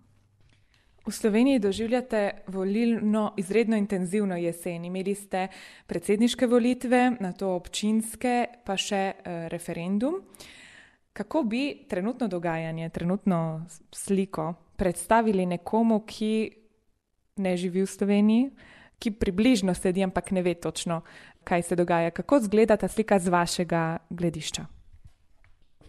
V 1.06 1.12
Sloveniji 1.12 1.60
doživljate 1.60 2.32
volilno 2.48 3.34
izredno 3.38 3.76
intenzivno 3.76 4.38
jesen. 4.38 4.86
Imeli 4.86 5.16
ste 5.16 5.48
predsedniške 5.88 6.48
volitve, 6.48 7.12
na 7.20 7.34
to 7.34 7.52
občinske, 7.56 8.46
pa 8.66 8.78
še 8.78 8.96
eh, 8.96 9.50
referendum. 9.52 10.22
Kako 11.14 11.44
bi 11.44 11.86
trenutno 11.90 12.28
dogajanje, 12.28 12.90
trenutno 12.90 13.66
sliko 13.92 14.54
predstavili 14.78 15.46
nekomu, 15.46 16.06
ki 16.08 16.52
ne 17.36 17.58
živi 17.58 17.84
v 17.84 17.96
Sloveniji, 17.98 18.52
ki 19.00 19.12
približno 19.12 19.74
sedi, 19.74 20.04
ampak 20.04 20.32
ne 20.32 20.42
ve 20.44 20.54
točno, 20.56 21.02
kaj 21.44 21.62
se 21.62 21.76
dogaja? 21.76 22.12
Kako 22.12 22.38
izgleda 22.38 22.78
ta 22.78 22.88
slika 22.88 23.20
z 23.20 23.30
vašega 23.30 23.98
gledišča? 24.10 24.66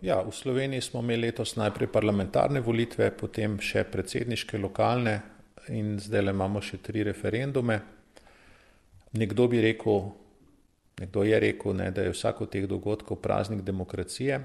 Ja, 0.02 0.22
v 0.22 0.32
Sloveniji 0.32 0.80
smo 0.80 1.00
imeli 1.00 1.28
letos 1.28 1.56
najprej 1.56 1.90
parlamentarne 1.92 2.60
volitve, 2.64 3.10
potem 3.12 3.58
še 3.60 3.84
predsedniške 3.84 4.58
lokalne 4.58 5.20
in 5.68 5.98
zdaj 6.00 6.24
le 6.24 6.32
imamo 6.32 6.62
še 6.64 6.80
tri 6.80 7.04
referendume. 7.04 7.76
Nekdo 9.20 9.48
bi 9.48 9.60
rekel, 9.60 10.00
nekdo 11.02 11.24
je 11.28 11.40
rekel, 11.40 11.76
ne, 11.76 11.90
da 11.92 12.06
je 12.06 12.14
vsak 12.14 12.40
od 12.40 12.50
teh 12.54 12.64
dogodkov 12.70 13.20
praznik 13.20 13.60
demokracije, 13.66 14.40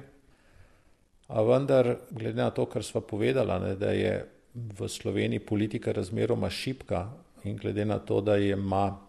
a 1.28 1.42
vendar, 1.42 1.96
glede 2.12 2.38
na 2.38 2.52
to, 2.52 2.68
kar 2.70 2.84
sva 2.84 3.02
povedala, 3.02 3.58
ne, 3.64 3.74
da 3.80 3.96
je 3.96 4.26
v 4.54 4.90
Sloveniji 4.90 5.40
politika 5.40 5.92
razmeroma 5.96 6.50
šipka 6.50 7.08
in 7.44 7.58
glede 7.58 7.86
na 7.86 8.00
to, 8.00 8.22
da 8.22 8.38
ima 8.38 9.05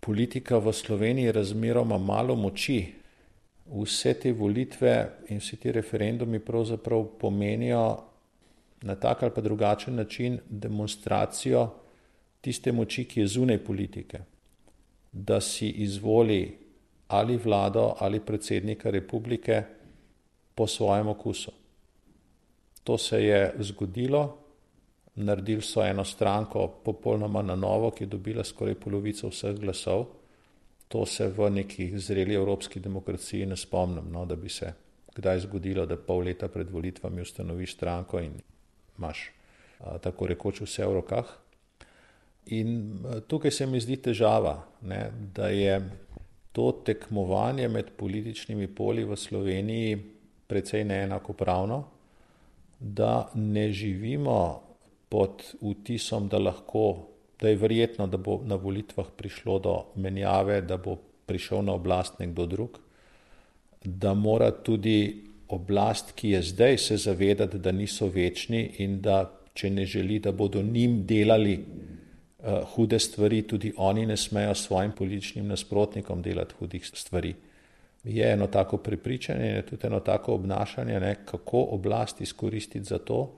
politika 0.00 0.58
v 0.58 0.72
Sloveniji 0.72 1.32
razmeroma 1.32 1.98
malo 1.98 2.36
moči, 2.36 2.94
vse 3.68 4.14
te 4.14 4.32
volitve 4.32 4.94
in 5.28 5.38
vsi 5.38 5.56
ti 5.56 5.72
referendumi 5.72 6.40
pravzaprav 6.40 7.04
pomenijo 7.20 7.98
na 8.82 8.94
tak 8.94 9.22
ali 9.22 9.32
pa 9.34 9.40
drugačen 9.40 9.94
način 9.94 10.38
demonstracijo 10.48 11.68
tiste 12.40 12.72
moči, 12.72 13.04
ki 13.04 13.20
je 13.20 13.26
zunaj 13.26 13.58
politike, 13.64 14.18
da 15.12 15.40
si 15.40 15.68
izvoli 15.68 16.58
ali 17.08 17.36
vlado 17.36 17.94
ali 17.98 18.20
predsednika 18.20 18.90
republike 18.90 19.62
po 20.54 20.66
svojem 20.66 21.08
okusu. 21.08 21.52
To 22.84 22.98
se 22.98 23.24
je 23.24 23.54
zgodilo, 23.58 24.38
naredili 25.18 25.62
so 25.62 25.82
eno 25.84 26.04
stranko 26.04 26.68
popolnoma 26.84 27.42
na 27.42 27.56
novo, 27.56 27.90
ki 27.90 28.04
je 28.04 28.08
dobila 28.08 28.44
skoraj 28.44 28.74
polovico 28.74 29.28
vseh 29.28 29.56
glasov. 29.58 30.06
To 30.88 31.06
se 31.06 31.28
v 31.28 31.50
neki 31.50 31.90
zreli 31.98 32.34
evropski 32.34 32.80
demokraciji 32.80 33.46
ne 33.46 33.56
spomnim, 33.56 34.12
no, 34.12 34.24
da 34.26 34.36
bi 34.36 34.48
se 34.48 34.72
kdaj 35.14 35.40
zgodilo, 35.40 35.86
da 35.86 35.96
pol 35.96 36.22
leta 36.24 36.48
pred 36.48 36.70
volitvami 36.70 37.22
ustanoviš 37.22 37.74
stranko 37.74 38.20
in 38.22 38.38
imaš 38.98 39.30
a, 39.80 39.98
tako 39.98 40.26
rekoč 40.26 40.62
vse 40.62 40.86
v 40.86 40.94
rokah. 41.00 41.32
In 42.54 43.02
tukaj 43.28 43.50
se 43.50 43.66
mi 43.66 43.80
zdi 43.80 43.98
težava, 44.02 44.54
ne, 44.82 45.10
da 45.34 45.50
je 45.52 45.80
to 46.52 46.70
tekmovanje 46.86 47.68
med 47.68 47.90
političnimi 47.96 48.70
poli 48.74 49.04
v 49.04 49.16
Sloveniji 49.16 49.98
precej 50.46 50.84
neenakopravno, 50.84 51.82
da 52.80 53.28
ne 53.34 53.68
živimo 53.72 54.67
pod 55.08 55.44
vtisom, 55.60 56.28
da 56.28 56.38
lahko 56.38 57.08
da 57.40 57.48
je 57.48 57.56
verjetno, 57.56 58.06
da 58.06 58.16
bo 58.16 58.40
na 58.44 58.54
volitvah 58.54 59.06
prišlo 59.16 59.58
do 59.58 59.74
menjave, 59.94 60.60
da 60.62 60.76
bo 60.76 60.96
prišel 61.26 61.62
na 61.64 61.72
oblast 61.72 62.18
nekdo 62.18 62.46
drug, 62.46 62.78
da 63.84 64.14
mora 64.14 64.50
tudi 64.50 65.24
oblast, 65.48 66.12
ki 66.12 66.30
je 66.30 66.42
zdaj, 66.42 66.78
se 66.78 66.96
zavedati, 66.96 67.58
da 67.58 67.72
niso 67.72 68.08
večni 68.08 68.64
in 68.78 69.00
da 69.00 69.30
če 69.54 69.70
ne 69.70 69.86
želi, 69.86 70.18
da 70.18 70.32
bodo 70.32 70.62
njim 70.62 71.04
delali 71.06 71.58
uh, 71.58 72.64
hude 72.74 72.98
stvari, 72.98 73.42
tudi 73.42 73.72
oni 73.76 74.06
ne 74.06 74.16
smejo 74.16 74.54
svojim 74.54 74.92
političnim 74.92 75.46
nasprotnikom 75.48 76.22
delati 76.22 76.54
hudih 76.58 76.90
stvari. 76.94 77.34
Je 78.04 78.32
eno 78.32 78.46
tako 78.46 78.76
prepričanje, 78.76 79.46
je 79.46 79.66
tudi 79.66 79.86
eno 79.86 80.00
tako 80.00 80.34
obnašanje, 80.34 81.00
ne, 81.00 81.14
kako 81.24 81.62
oblast 81.62 82.20
izkoristiti 82.20 82.84
za 82.84 82.98
to, 82.98 83.34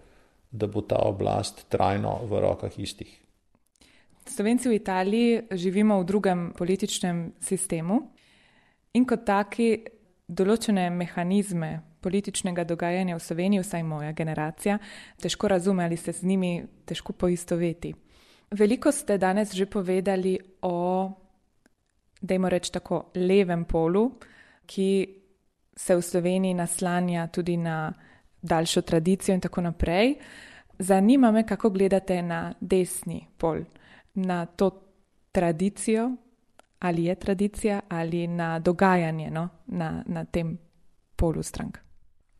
da 0.51 0.67
bo 0.67 0.83
ta 0.83 0.99
oblast 1.07 1.69
trajno 1.69 2.21
v 2.27 2.41
rokah 2.41 2.79
istih. 2.79 3.21
Slovenci 4.27 4.69
v 4.69 4.75
Italiji 4.75 5.43
živimo 5.51 6.01
v 6.01 6.05
drugem 6.05 6.53
političnem 6.59 7.33
sistemu 7.41 8.01
in 8.95 9.07
kot 9.07 9.25
taki 9.27 9.85
določene 10.29 10.91
mehanizme 10.91 11.71
političnega 12.01 12.65
dogajanja 12.65 13.17
v 13.17 13.23
Sloveniji, 13.23 13.63
vsaj 13.65 13.83
moja 13.85 14.13
generacija, 14.13 14.79
težko 15.21 15.49
razume 15.49 15.85
ali 15.85 15.97
se 15.97 16.13
z 16.13 16.23
njimi 16.25 16.63
težko 16.87 17.13
poistoveti. 17.13 17.93
Veliko 18.51 18.93
ste 18.93 19.19
danes 19.19 19.53
že 19.55 19.67
povedali 19.67 20.39
o, 20.63 21.11
dajmo 22.23 22.49
reči 22.49 22.73
tako, 22.73 23.11
levem 23.15 23.65
polu, 23.65 24.11
ki 24.67 24.89
se 25.77 25.97
v 25.97 26.03
Sloveniji 26.03 26.55
naslanja 26.55 27.27
tudi 27.29 27.57
na 27.57 27.93
daljšo 28.43 28.83
tradicijo 28.83 29.35
in 29.35 29.41
tako 29.41 29.61
naprej. 29.61 30.15
Zanima 30.79 31.31
me, 31.31 31.47
kako 31.47 31.71
gledate 31.71 32.23
na 32.23 32.55
desni 32.61 33.27
pol 33.39 33.59
na 34.15 34.47
to 34.47 34.71
tradicijo, 35.33 36.17
ali 36.79 37.05
je 37.05 37.15
tradicija, 37.15 37.81
ali 37.89 38.27
na 38.27 38.59
dogajanje 38.59 39.31
no, 39.31 39.49
na, 39.67 40.05
na 40.07 40.25
tem 40.25 40.59
polu 41.17 41.43
strank. 41.43 41.79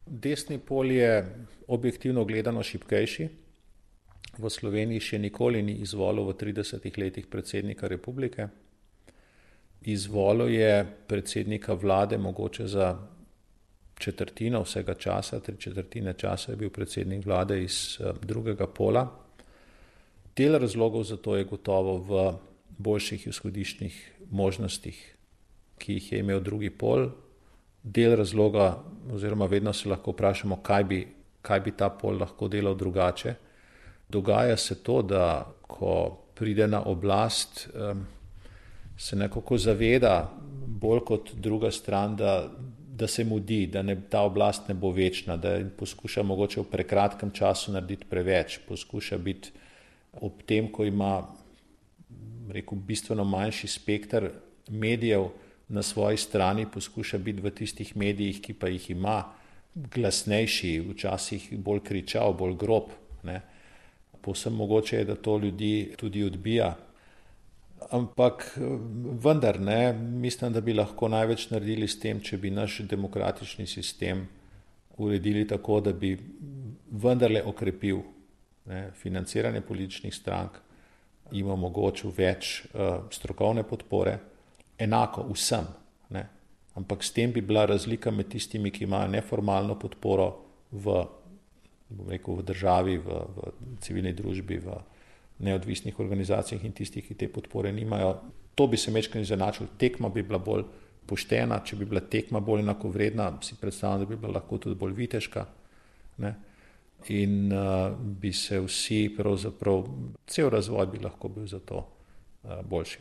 Desni 0.07 0.59
pol 0.59 0.93
je 0.93 1.37
objektivno 1.69 2.25
gledano 2.25 2.63
šipkejši. 2.63 3.29
V 4.39 4.51
Sloveniji 4.51 5.01
še 5.01 5.19
nikoli 5.19 5.63
ni 5.63 5.77
izvolil 5.85 6.25
v 6.31 6.35
30 6.35 6.99
letih 6.99 7.27
predsednika 7.27 7.89
republike. 7.89 8.49
Izvolil 9.81 10.49
je 10.55 10.87
predsednika 11.07 11.75
vlade 11.75 12.19
mogoče 12.19 12.67
za 12.67 12.95
četrtino 14.01 14.63
vsega 14.65 14.95
časa, 14.95 15.41
tri 15.41 15.57
četrtine 15.57 16.15
časa 16.19 16.53
je 16.53 16.57
bil 16.57 16.71
predsednik 16.71 17.27
vlade 17.27 17.63
iz 17.63 17.99
uh, 18.01 18.17
drugega 18.23 18.67
pola. 18.67 19.05
Del 20.37 20.59
razlogov 20.59 21.05
za 21.05 21.17
to 21.17 21.37
je 21.37 21.45
gotovo 21.45 21.99
v 21.99 22.21
boljših 22.79 23.27
izhodiščnih 23.27 23.97
možnostih, 24.31 24.97
ki 25.79 25.99
jih 25.99 26.13
je 26.13 26.21
imel 26.25 26.41
drugi 26.41 26.71
pol. 26.71 27.11
Del 27.83 28.17
razloga, 28.17 28.79
oziroma 29.13 29.47
vedno 29.47 29.73
se 29.73 29.89
lahko 29.89 30.13
vprašamo, 30.13 30.61
kaj 30.63 30.85
bi, 30.85 31.01
kaj 31.43 31.61
bi 31.61 31.73
ta 31.77 31.91
pol 31.91 32.21
lahko 32.21 32.49
delal 32.49 32.77
drugače. 32.77 33.35
Dogaja 34.09 34.57
se 34.57 34.83
to, 34.83 35.03
da 35.03 35.53
ko 35.63 36.19
pride 36.35 36.67
na 36.69 36.83
oblast, 36.89 37.69
se 38.97 39.17
nekako 39.17 39.59
zaveda, 39.59 40.31
bolj 40.81 41.01
kot 41.09 41.33
druga 41.35 41.71
stran, 41.71 42.17
da, 42.17 42.51
da 43.01 43.07
se 43.09 43.25
mudi, 43.25 43.65
da 43.67 43.83
ne, 43.83 43.97
ta 44.11 44.21
oblast 44.29 44.69
ne 44.69 44.75
bo 44.75 44.91
večna, 44.93 45.37
da 45.41 45.55
poskuša 45.79 46.23
mogoče 46.23 46.61
v 46.61 46.69
prekratkem 46.69 47.31
času 47.33 47.73
narediti 47.73 48.05
preveč, 48.11 48.59
poskuša 48.69 49.19
biti 49.19 49.53
ob 50.21 50.43
tem, 50.47 50.69
ko 50.73 50.85
ima 50.85 51.23
rekel, 52.53 52.79
bistveno 52.79 53.25
manjši 53.25 53.69
spektr 53.69 54.29
medijev 54.69 55.31
na 55.69 55.83
svoji 55.83 56.17
strani, 56.17 56.67
poskuša 56.67 57.19
biti 57.19 57.41
v 57.41 57.55
tistih 57.55 57.97
medijih, 57.97 58.43
ki 58.43 58.55
pa 58.55 58.69
jih 58.69 58.91
ima, 58.91 59.23
glasnejši, 59.75 60.81
včasih 60.91 61.49
bolj 61.59 61.81
kričal, 61.87 62.35
bolj 62.35 62.57
grob. 62.59 62.91
Ne. 63.23 63.41
Posem 64.21 64.53
mogoče 64.53 64.97
je, 64.97 65.05
da 65.05 65.17
to 65.17 65.39
ljudi 65.39 65.95
tudi 65.97 66.25
odbija. 66.25 66.75
Ampak 67.91 68.45
vendar 69.23 69.59
ne, 69.61 69.93
mislim, 69.93 70.53
da 70.53 70.61
bi 70.61 70.75
lahko 70.75 71.09
največ 71.11 71.49
naredili 71.51 71.89
s 71.89 71.99
tem, 71.99 72.21
če 72.23 72.39
bi 72.39 72.53
naš 72.55 72.81
demokratični 72.87 73.67
sistem 73.67 74.29
uredili 75.01 75.47
tako, 75.49 75.81
da 75.81 75.93
bi 75.93 76.13
vendarle 76.91 77.43
okrepil 77.43 78.03
ne, 78.71 78.91
financiranje 78.95 79.61
političnih 79.61 80.15
strank, 80.15 80.61
jim 81.33 81.51
omogočil 81.51 82.13
več 82.15 82.61
uh, 82.75 83.09
strokovne 83.11 83.65
podpore, 83.67 84.19
enako 84.79 85.27
vsem. 85.33 85.67
Ne. 86.15 86.25
Ampak 86.79 87.03
s 87.05 87.15
tem 87.15 87.33
bi 87.33 87.43
bila 87.43 87.67
razlika 87.67 88.11
med 88.15 88.31
tistimi, 88.31 88.71
ki 88.71 88.87
imajo 88.87 89.11
neformalno 89.11 89.79
podporo 89.79 90.31
v, 90.71 91.01
rekel, 92.09 92.39
v 92.39 92.47
državi, 92.53 92.97
v, 93.03 93.21
v 93.35 93.53
civilni 93.83 94.15
družbi, 94.15 94.61
v 94.63 94.79
neodvisnih 95.41 96.01
organizacijah 96.01 96.65
in 96.65 96.73
tistih, 96.77 97.07
ki 97.07 97.15
te 97.15 97.29
podpore 97.29 97.73
nimajo. 97.73 98.15
To 98.55 98.67
bi 98.67 98.77
se 98.77 98.93
mečkaj 98.93 99.23
izenačilo, 99.23 99.69
tekma 99.79 100.09
bi 100.09 100.23
bila 100.23 100.39
bolj 100.39 100.65
poštena, 101.07 101.63
če 101.65 101.77
bi 101.77 101.89
bila 101.89 102.01
tekma 102.01 102.41
bolj 102.41 102.61
enakovredna, 102.65 103.33
si 103.43 103.57
predstavljam, 103.61 104.05
da 104.05 104.11
bi 104.11 104.21
bila 104.21 104.39
lahko 104.39 104.59
tudi 104.59 104.79
bolj 104.79 104.95
viteška. 104.99 105.47
Ne 106.21 106.35
in 107.09 107.53
uh, 107.53 107.97
bi 107.99 108.33
se 108.33 108.61
vsi, 108.61 109.15
pravzaprav 109.17 109.85
cel 110.27 110.51
razvoj 110.51 110.87
bi 110.87 110.99
lahko 110.99 111.29
bil 111.29 111.47
za 111.47 111.59
to 111.59 111.77
uh, 112.43 112.61
boljši. 112.65 112.99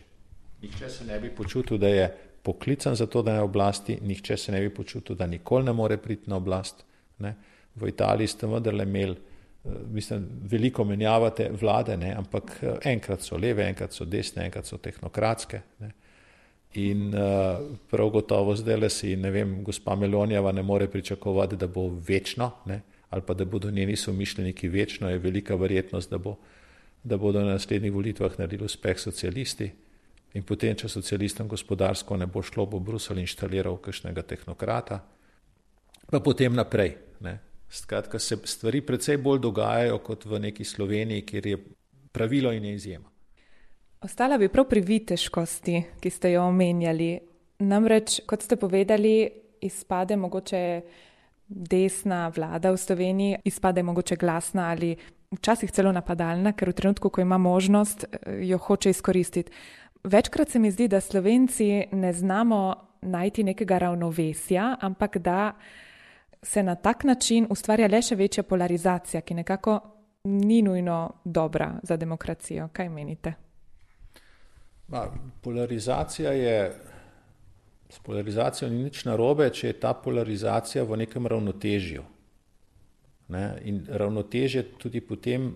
Nihče 0.62 0.90
se 0.90 1.06
ne 1.06 1.20
bi 1.20 1.30
počutil, 1.36 1.78
da 1.78 1.88
je 1.88 2.18
poklican 2.44 2.96
za 2.96 3.06
to, 3.06 3.22
da 3.22 3.32
je 3.32 3.38
na 3.38 3.44
oblasti, 3.44 3.98
nihče 4.02 4.38
se 4.38 4.52
ne 4.52 4.62
bi 4.62 4.74
počutil, 4.74 5.16
da 5.16 5.28
nikoli 5.28 5.66
ne 5.66 5.74
more 5.74 5.98
priti 5.98 6.30
na 6.30 6.36
oblast. 6.36 6.86
Ne. 7.20 7.36
V 7.76 7.88
Italiji 7.88 8.28
ste 8.28 8.48
vendarle 8.48 8.84
imeli, 8.84 9.16
mislim, 9.64 10.28
veliko 10.42 10.84
menjavate 10.84 11.50
vlade, 11.62 11.98
ne, 11.98 12.14
ampak 12.18 12.60
eh, 12.62 12.92
enkrat 12.92 13.22
so 13.22 13.38
leve, 13.38 13.66
enkrat 13.68 13.94
so 13.94 14.06
desne, 14.06 14.46
enkrat 14.46 14.66
so 14.66 14.78
tehnokratske. 14.78 15.62
Ne. 15.80 15.92
In 16.78 17.08
uh, 17.18 17.58
prav 17.90 18.12
gotovo 18.14 18.54
zdaj 18.56 18.76
le 18.78 18.90
si, 18.94 19.16
ne 19.18 19.32
vem, 19.34 19.56
gospa 19.66 19.96
Melonijeva 19.96 20.52
ne 20.52 20.62
more 20.64 20.86
pričakovati, 20.88 21.58
da 21.58 21.68
bo 21.68 21.88
večno, 22.08 22.52
ne, 22.70 22.82
ali 23.10 23.24
pa 23.26 23.34
da 23.34 23.46
bodo 23.46 23.72
njeni 23.72 23.96
somišljeniki 23.96 24.70
večno, 24.70 25.10
je 25.10 25.18
velika 25.18 25.56
verjetnost, 25.56 26.12
da, 26.12 26.18
bo, 26.18 26.36
da 27.04 27.18
bodo 27.18 27.42
na 27.42 27.56
naslednjih 27.58 27.94
volitvah 27.94 28.38
naredili 28.38 28.70
uspeh 28.70 29.00
socialisti. 29.00 29.72
In 30.38 30.46
potem, 30.46 30.76
če 30.78 30.92
socialistom 30.94 31.48
gospodarsko 31.50 32.18
ne 32.18 32.28
bo 32.30 32.46
šlo, 32.46 32.68
bo 32.70 32.80
Bruselj 32.80 33.24
inštaliral 33.24 33.80
kakšnega 33.82 34.22
tehnokrata, 34.22 35.00
pa 36.12 36.20
potem 36.22 36.54
naprej. 36.54 37.00
Ne. 37.26 37.40
Skratka, 37.70 38.20
se 38.20 38.38
stvari 38.44 38.82
precej 38.82 39.18
bolj 39.18 39.40
dogajajo 39.40 40.00
kot 40.00 40.26
v 40.26 40.40
neki 40.40 40.66
Sloveniji, 40.66 41.26
kjer 41.26 41.48
je 41.48 41.58
pravilo 42.12 42.52
in 42.54 42.66
je 42.66 42.74
izjema. 42.74 43.10
Ostala 44.02 44.38
bi 44.38 44.50
prav 44.50 44.66
pri 44.70 44.82
viteškosti, 44.82 45.84
ki 46.00 46.10
ste 46.10 46.32
jo 46.32 46.48
omenjali. 46.48 47.20
Namreč, 47.60 48.22
kot 48.26 48.42
ste 48.42 48.56
povedali, 48.56 49.30
izpade 49.62 50.16
mogoče 50.16 50.82
desna 51.48 52.28
vlada 52.36 52.72
v 52.72 52.78
Sloveniji, 52.78 53.42
izpade 53.46 53.84
mogoče 53.84 54.16
glasna 54.16 54.70
ali 54.72 54.96
včasih 55.32 55.72
celo 55.72 55.92
napadalna, 55.92 56.54
ker 56.54 56.70
v 56.70 56.78
trenutku, 56.78 57.10
ko 57.10 57.22
ima 57.22 57.38
možnost, 57.38 58.06
jo 58.42 58.58
hoče 58.58 58.90
izkoristiti. 58.90 59.52
Večkrat 60.04 60.50
se 60.50 60.60
mi 60.60 60.72
zdi, 60.72 60.88
da 60.88 61.02
Slovenci 61.02 61.84
ne 61.92 62.14
znamo 62.14 62.76
najti 63.02 63.44
nekega 63.44 63.78
ravnovesja, 63.78 64.78
ampak 64.82 65.18
da 65.18 65.52
se 66.42 66.64
na 66.64 66.76
tak 66.76 67.04
način 67.04 67.48
ustvarja 67.50 67.88
le 67.88 68.02
še 68.02 68.16
večja 68.16 68.44
polarizacija, 68.44 69.22
ki 69.22 69.34
nekako 69.34 69.80
ni 70.24 70.62
nujno 70.62 71.22
dobra 71.26 71.80
za 71.84 71.98
demokracijo. 71.98 72.70
Kaj 72.74 72.90
menite? 72.90 73.34
Ma, 74.88 75.06
polarizacija 75.42 76.32
je, 76.32 76.76
s 77.90 78.00
polarizacijo 78.00 78.70
ni 78.70 78.84
nič 78.84 79.04
narobe, 79.06 79.50
če 79.54 79.68
je 79.68 79.80
ta 79.80 79.94
polarizacija 79.94 80.84
v 80.84 80.98
nekem 81.04 81.28
ravnotežju. 81.28 82.04
Ne? 83.30 83.46
In 83.70 83.84
ravnotežje 83.88 84.64
tudi 84.82 85.02
potem 85.02 85.52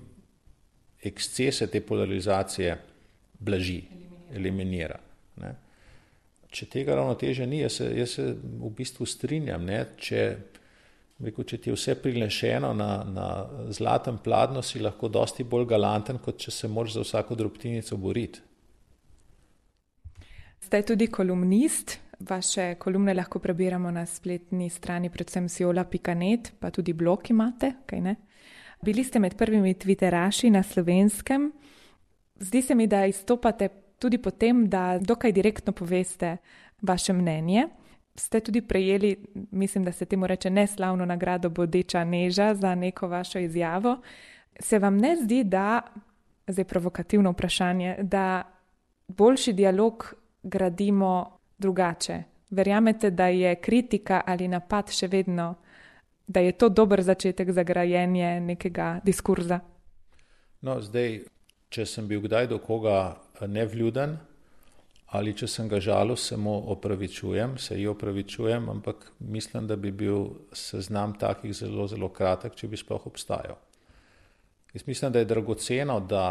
ekscese 1.03 1.67
te 1.67 1.81
polarizacije 1.81 2.77
blaži 3.39 3.81
eliminira. 4.33 4.99
Ne. 5.41 5.55
Če 6.53 6.67
tega 6.69 6.95
ravnotežja 6.95 7.47
ni, 7.49 7.63
jaz 7.63 7.79
se, 7.79 7.89
jaz 7.97 8.15
se 8.19 8.27
v 8.37 8.69
bistvu 8.77 9.07
strinjam. 9.09 9.65
Ne, 9.65 9.79
če, 9.97 10.21
rekel, 11.19 11.45
če 11.45 11.57
ti 11.57 11.69
je 11.69 11.75
vse 11.75 11.95
prilešeno 12.01 12.73
na, 12.73 12.89
na 13.03 13.27
zlatem 13.69 14.17
pladnju, 14.23 14.63
si 14.65 14.81
lahko 14.81 15.09
dosti 15.09 15.43
bolj 15.43 15.67
galanten, 15.73 16.19
kot 16.23 16.39
če 16.41 16.51
se 16.51 16.67
moraš 16.67 16.97
za 16.97 17.05
vsako 17.05 17.35
drobtinico 17.35 17.97
boriti. 17.97 18.41
Ste 20.63 20.81
tudi 20.81 21.07
kolumnist. 21.11 21.99
Vaše 22.23 22.75
kolumne 22.79 23.13
lahko 23.13 23.39
prebiramo 23.39 23.91
na 23.91 24.05
spletni 24.07 24.69
strani, 24.69 25.09
predvsem 25.11 25.49
siola.net, 25.49 26.53
pa 26.59 26.69
tudi 26.71 26.93
blog 26.93 27.29
imate. 27.29 27.73
Bili 28.83 29.03
ste 29.03 29.19
med 29.19 29.35
prvimi 29.37 29.73
Twitteraši 29.73 30.49
na 30.51 30.63
slovenskem. 30.63 31.51
Zdi 32.39 32.61
se 32.61 32.75
mi, 32.75 32.87
da 32.87 33.05
izstopate 33.05 33.69
tudi 33.99 34.17
potem, 34.17 34.65
da 34.69 34.99
dokaj 35.01 35.31
direktno 35.31 35.73
poveste 35.73 36.37
vaše 36.81 37.13
mnenje. 37.13 37.67
Ste 38.15 38.39
tudi 38.39 38.61
prejeli, 38.61 39.25
mislim, 39.51 39.83
da 39.83 39.91
se 39.91 40.05
temu 40.05 40.27
reče 40.27 40.49
neslavno 40.49 41.05
nagrado 41.05 41.49
Bodeča 41.49 42.03
Neža 42.03 42.53
za 42.55 42.75
neko 42.75 43.07
vašo 43.07 43.39
izjavo. 43.39 44.01
Se 44.59 44.79
vam 44.79 44.97
ne 44.97 45.15
zdi, 45.15 45.43
da, 45.43 45.81
zdaj 46.47 46.65
provokativno 46.65 47.31
vprašanje, 47.31 47.97
da 48.01 48.43
boljši 49.07 49.53
dialog 49.53 50.13
gradimo 50.43 51.37
drugače? 51.57 52.23
Verjamete, 52.49 53.09
da 53.09 53.27
je 53.27 53.55
kritika 53.55 54.21
ali 54.25 54.47
napad 54.47 54.91
še 54.91 55.07
vedno, 55.07 55.55
da 56.27 56.39
je 56.39 56.51
to 56.51 56.69
dober 56.69 57.01
začetek 57.01 57.51
za 57.51 57.63
grajenje 57.63 58.39
nekega 58.39 58.99
diskurza? 59.03 59.59
No, 60.61 60.77
zdaj, 60.81 61.23
če 61.69 61.85
sem 61.85 62.07
bil 62.07 62.21
kdaj 62.21 62.47
do 62.47 62.59
koga 62.61 63.15
nevljuden 63.47 64.17
ali 65.13 65.33
če 65.37 65.47
sem 65.47 65.67
ga 65.69 65.77
žalil, 65.83 66.15
se 66.17 66.37
mu 66.37 66.55
opravičujem, 66.73 67.57
se 67.61 67.77
ji 67.77 67.85
opravičujem, 67.87 68.69
ampak 68.69 69.11
mislim, 69.19 69.67
da 69.69 69.75
bi 69.75 69.91
bil 69.91 70.25
seznam 70.57 71.13
takih 71.19 71.53
zelo, 71.53 71.85
zelo 71.87 72.09
kratek, 72.09 72.55
če 72.57 72.67
bi 72.67 72.79
sploh 72.81 73.05
obstajal. 73.11 73.59
Jaz 74.73 74.87
mislim, 74.87 75.13
da 75.13 75.21
je 75.21 75.29
dragoceno, 75.29 75.99
da 75.99 76.25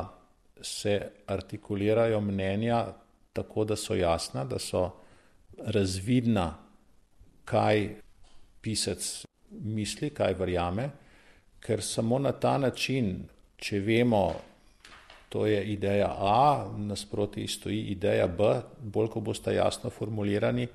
se 0.63 0.97
artikulirajo 1.31 2.21
mnenja 2.21 2.87
tako, 3.33 3.65
da 3.65 3.77
so 3.79 3.95
jasna, 3.95 4.45
da 4.45 4.59
so 4.59 4.89
razvidna, 5.59 6.49
kaj 7.45 7.89
pisec 8.63 9.07
misli, 9.51 10.11
kaj 10.11 10.35
verjame, 10.39 10.89
ker 11.63 11.83
samo 11.83 12.19
na 12.19 12.33
ta 12.33 12.57
način, 12.59 13.29
če 13.63 13.79
vemo, 13.79 14.25
To 15.33 15.47
je 15.47 15.65
ideja 15.73 16.13
A, 16.19 16.69
nasproti 16.77 17.47
stoji 17.49 17.81
ideja 17.95 18.27
B, 18.29 18.61
bolj 18.85 19.09
ko 19.15 19.21
boste 19.25 19.55
jasno 19.55 19.91
formulirani, 19.91 20.67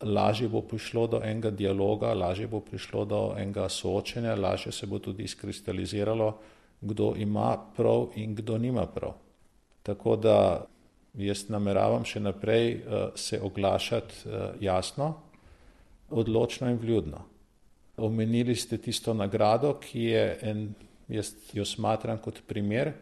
lažje 0.00 0.48
bo 0.48 0.62
prišlo 0.64 1.06
do 1.06 1.20
enega 1.20 1.50
dialoga, 1.50 2.14
lažje 2.14 2.46
bo 2.48 2.62
prišlo 2.64 3.04
do 3.04 3.20
enega 3.36 3.68
soočenja, 3.68 4.38
lažje 4.40 4.72
se 4.72 4.86
bo 4.86 4.98
tudi 4.98 5.26
izkristaliziralo, 5.28 6.30
kdo 6.80 7.12
ima 7.16 7.58
prav 7.76 8.06
in 8.16 8.34
kdo 8.34 8.58
nima 8.58 8.86
prav. 8.86 9.12
Tako 9.82 10.16
da 10.16 10.64
jaz 11.14 11.44
nameravam 11.52 12.04
še 12.04 12.24
naprej 12.24 12.72
uh, 12.74 13.12
se 13.14 13.40
oglašati 13.42 14.14
uh, 14.24 14.32
jasno, 14.64 15.12
odločno 16.10 16.70
in 16.70 16.80
vljudno. 16.80 17.20
Omenili 17.96 18.56
ste 18.56 18.78
tisto 18.78 19.12
nagrado, 19.14 19.74
ki 19.76 20.04
je 20.04 20.24
en, 20.42 20.66
jaz 21.08 21.34
jo 21.52 21.68
smatram 21.68 22.18
kot 22.18 22.40
primer, 22.48 22.94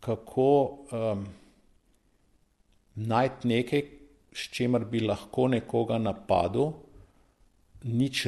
kako 0.00 0.50
um, 0.92 1.26
najti 2.94 3.48
nekaj, 3.48 3.82
s 4.32 4.50
čimer 4.54 4.84
bi 4.84 5.00
lahko 5.00 5.48
nekoga 5.48 5.98
napadel, 5.98 6.72
nič 7.82 8.26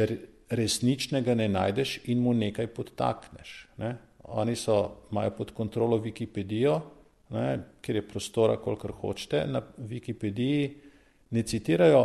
resničnega 0.51 1.35
ne 1.35 1.49
najdeš 1.49 1.99
in 2.11 2.23
mu 2.23 2.35
nekaj 2.35 2.67
podtakneš. 2.75 3.67
Ne? 3.79 3.97
Oni 4.25 4.57
so, 4.57 5.07
imajo 5.11 5.31
pod 5.37 5.53
kontrolo 5.55 5.99
Wikipedijo, 5.99 6.81
ne, 7.31 7.47
ker 7.83 7.97
je 7.97 8.09
prostora, 8.09 8.57
kolikor 8.63 8.93
hočete. 9.01 9.45
Na 9.47 9.63
Wikipediji 9.63 10.71
ne 11.31 11.43
citirajo 11.43 12.05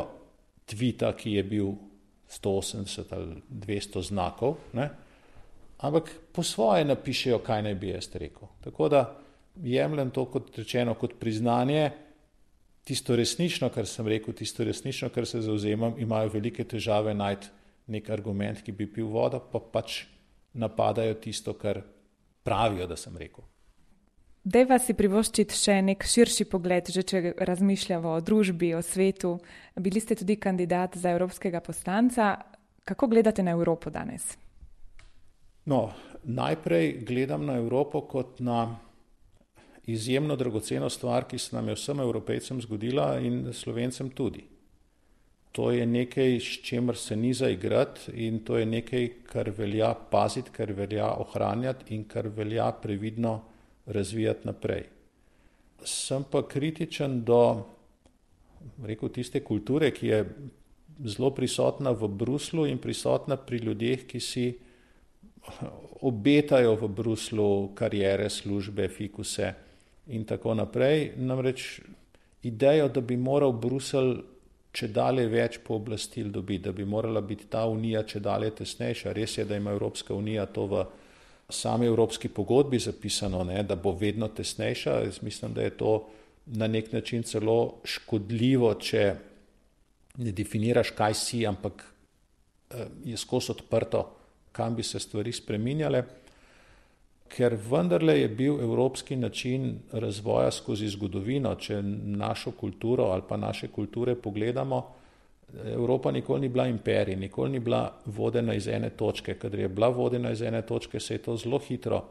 tvita, 0.65 1.13
ki 1.17 1.35
je 1.37 1.43
bil 1.43 1.73
180 2.29 3.13
ali 3.13 3.41
200 3.49 4.01
znakov, 4.01 4.57
ne, 4.73 4.89
ampak 5.77 6.09
po 6.33 6.43
svoje 6.43 6.85
napišejo, 6.85 7.39
kaj 7.45 7.61
naj 7.61 7.75
bi 7.75 7.93
jaz 7.93 8.09
rekel. 8.13 8.47
Tako 8.63 8.89
da 8.89 9.03
jemljem 9.63 10.11
to 10.11 10.25
kot 10.31 10.57
rečeno, 10.57 10.93
kot 10.99 11.15
priznanje, 11.19 11.91
tisto 12.85 13.15
resnično, 13.15 13.69
kar 13.69 13.87
sem 13.89 14.07
rekel, 14.07 14.33
tisto 14.33 14.63
resnično, 14.63 15.09
kar 15.09 15.25
se 15.25 15.41
zauzemam, 15.41 15.95
imajo 15.99 16.29
velike 16.33 16.63
težave 16.63 17.13
najti 17.13 17.49
nek 17.87 18.09
argument, 18.09 18.61
ki 18.65 18.71
bi 18.71 18.87
pil 18.89 19.09
vodo, 19.13 19.39
pa 19.39 19.59
pač 19.59 20.03
napadajo 20.53 21.17
tisto, 21.21 21.53
kar 21.53 21.81
pravijo, 22.43 22.87
da 22.87 22.97
sem 22.97 23.17
rekel. 23.17 23.45
Dejva 24.45 24.77
si 24.77 24.93
privoščiti 24.93 25.57
še 25.57 25.79
nek 25.81 26.05
širši 26.05 26.45
pogled, 26.45 26.91
že 26.93 27.01
če 27.01 27.21
razmišljamo 27.49 28.11
o 28.13 28.21
družbi, 28.21 28.75
o 28.77 28.81
svetu. 28.85 29.39
Bili 29.81 30.01
ste 30.01 30.17
tudi 30.19 30.37
kandidat 30.37 30.97
za 31.01 31.15
evropskega 31.15 31.63
poslanca. 31.65 32.35
Kako 32.85 33.09
gledate 33.09 33.41
na 33.41 33.55
Evropo 33.57 33.89
danes? 33.89 34.35
No, 35.65 35.89
najprej 36.21 36.91
gledam 37.07 37.47
na 37.49 37.57
Evropo 37.57 38.03
kot 38.05 38.37
na 38.45 38.77
izjemno 39.87 40.35
dragoceno 40.35 40.89
stvar, 40.89 41.27
ki 41.27 41.37
se 41.37 41.55
nam 41.55 41.67
je 41.67 41.75
vsem 41.75 41.99
evropejcem 41.99 42.61
zgodila 42.61 43.19
in 43.19 43.53
slovencem 43.53 44.09
tudi. 44.09 44.43
To 45.55 45.71
je 45.71 45.85
nekaj, 45.85 46.39
s 46.39 46.59
čemer 46.67 46.97
se 46.97 47.15
ni 47.15 47.33
zaigrati 47.33 48.11
in 48.11 48.41
to 48.43 48.57
je 48.57 48.65
nekaj, 48.65 49.09
kar 49.23 49.49
velja 49.57 49.93
paziti, 50.11 50.51
kar 50.51 50.73
velja 50.73 51.13
ohranjati 51.13 51.95
in 51.95 52.03
kar 52.03 52.27
velja 52.27 52.71
previdno 52.71 53.41
razvijati 53.85 54.47
naprej. 54.47 54.83
Sem 55.83 56.25
pa 56.31 56.41
kritičen 56.47 57.23
do 57.23 57.63
rekel, 58.83 59.09
tiste 59.09 59.39
kulture, 59.43 59.91
ki 59.91 60.07
je 60.07 60.19
zelo 61.05 61.29
prisotna 61.31 61.91
v 61.91 62.07
Bruslu 62.07 62.65
in 62.65 62.77
prisotna 62.81 63.37
pri 63.37 63.57
ljudeh, 63.57 64.05
ki 64.07 64.19
si 64.19 64.45
obetajo 66.01 66.75
v 66.75 66.87
Bruslu 66.87 67.75
karijere, 67.75 68.29
službe, 68.29 68.89
fikuse 68.89 69.53
in 70.07 70.25
tako 70.25 70.53
naprej. 70.53 71.11
Namreč 71.17 71.81
idejo, 72.43 72.87
da 72.89 73.01
bi 73.01 73.17
moral 73.17 73.53
Bruselj 73.53 74.21
če 74.75 74.89
dalje 74.91 75.25
več 75.31 75.59
pooblastil 75.63 76.31
dobi, 76.35 76.59
da 76.59 76.73
bi 76.75 76.85
morala 76.85 77.21
biti 77.23 77.47
ta 77.51 77.63
unija 77.71 78.03
če 78.03 78.19
dalje 78.19 78.51
tesnejša. 78.59 79.13
Res 79.15 79.37
je, 79.37 79.45
da 79.47 79.55
ima 79.55 79.71
Evropska 79.71 80.13
unija 80.13 80.45
to 80.51 80.65
v 80.71 80.83
sami 81.49 81.87
Evropski 81.87 82.29
pogodbi 82.29 82.79
zapisano, 82.83 83.43
ne, 83.47 83.61
da 83.63 83.77
bo 83.79 83.95
vedno 83.95 84.27
tesnejša. 84.27 84.99
Jaz 85.05 85.21
mislim, 85.23 85.53
da 85.53 85.63
je 85.63 85.77
to 85.79 85.93
na 86.45 86.67
nek 86.67 86.91
način 86.93 87.23
celo 87.23 87.79
škodljivo, 87.85 88.73
če 88.81 89.05
ne 90.17 90.31
definiraš, 90.35 90.91
kaj 90.97 91.15
si, 91.19 91.45
ampak 91.47 91.85
eh, 91.85 92.85
je 93.05 93.17
skozi 93.17 93.53
odprto, 93.55 94.03
kam 94.55 94.75
bi 94.75 94.83
se 94.83 94.99
stvari 94.99 95.31
spreminjale. 95.35 96.03
Ker 97.27 97.57
vendarle 97.69 98.19
je 98.19 98.27
bil 98.27 98.59
evropski 98.61 99.15
način 99.15 99.79
razvoja 99.91 100.51
skozi 100.51 100.87
zgodovino, 100.87 101.55
če 101.55 101.81
našo 101.81 102.51
kulturo 102.51 103.09
ali 103.11 103.23
pa 103.29 103.37
naše 103.37 103.67
kulture 103.67 104.15
pogledamo, 104.15 104.83
Evropa 105.63 106.11
nikoli 106.11 106.41
ni 106.41 106.49
bila 106.49 106.67
imperij, 106.67 107.15
nikoli 107.15 107.51
ni 107.51 107.59
bila 107.59 107.93
vodena 108.05 108.53
iz 108.53 108.67
ene 108.67 108.89
točke. 108.89 109.33
Kadar 109.39 109.59
je 109.59 109.69
bila 109.69 109.87
vodena 109.87 110.31
iz 110.31 110.41
ene 110.41 110.61
točke, 110.61 110.99
se 110.99 111.13
je 111.13 111.17
to 111.17 111.37
zelo 111.37 111.59
hitro 111.59 112.03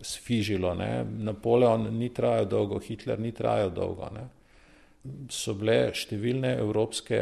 sfižilo. 0.00 0.74
Ne? 0.74 1.04
Napoleon 1.04 1.88
ni 1.98 2.14
trajal 2.14 2.46
dolgo, 2.46 2.78
Hitler 2.78 3.20
ni 3.20 3.32
trajal 3.32 3.70
dolgo. 3.70 4.10
Ne? 4.14 4.26
So 5.30 5.54
bile 5.58 5.90
številne 5.94 6.54
evropske 6.58 7.20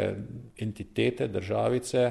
entitete, 0.60 1.28
državice, 1.28 2.06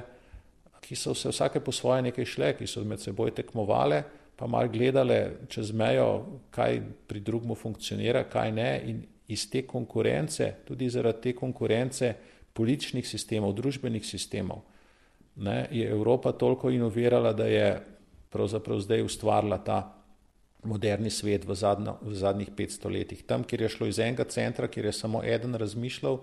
ki 0.81 0.95
so 0.95 1.13
se 1.17 1.29
vsake 1.29 1.59
po 1.65 1.73
svoje 1.73 2.05
nekaj 2.09 2.25
šle, 2.25 2.53
ki 2.57 2.67
so 2.69 2.83
med 2.85 3.01
seboj 3.01 3.33
tekmovale, 3.35 4.03
pa 4.35 4.47
mal 4.47 4.69
gledale 4.69 5.47
čez 5.49 5.71
mejo, 5.71 6.41
kaj 6.51 6.81
pri 7.07 7.19
drugmu 7.19 7.55
funkcionira, 7.55 8.25
kaj 8.29 8.51
ne. 8.51 8.69
In 8.85 9.03
iz 9.27 9.47
te 9.49 9.63
konkurence, 9.67 10.51
tudi 10.67 10.89
zaradi 10.89 11.21
te 11.21 11.35
konkurence 11.35 12.13
političnih 12.53 13.07
sistemov, 13.07 13.55
družbenih 13.57 14.05
sistemov, 14.05 14.61
ne, 15.35 15.65
je 15.71 15.89
Evropa 15.89 16.31
toliko 16.31 16.69
inovirala, 16.69 17.33
da 17.33 17.47
je 17.49 17.69
pravzaprav 18.31 18.79
zdaj 18.79 19.03
ustvarila 19.03 19.57
ta 19.63 19.79
moderni 20.63 21.09
svet 21.09 21.45
v, 21.45 21.55
zadnjo, 21.55 21.97
v 22.01 22.15
zadnjih 22.15 22.49
500 22.51 22.91
letih. 22.91 23.23
Tam, 23.27 23.43
kjer 23.43 23.65
je 23.65 23.69
šlo 23.69 23.87
iz 23.87 23.99
enega 23.99 24.25
centra, 24.29 24.67
kjer 24.67 24.89
je 24.89 24.93
samo 24.93 25.21
eden 25.23 25.55
razmišljal, 25.55 26.19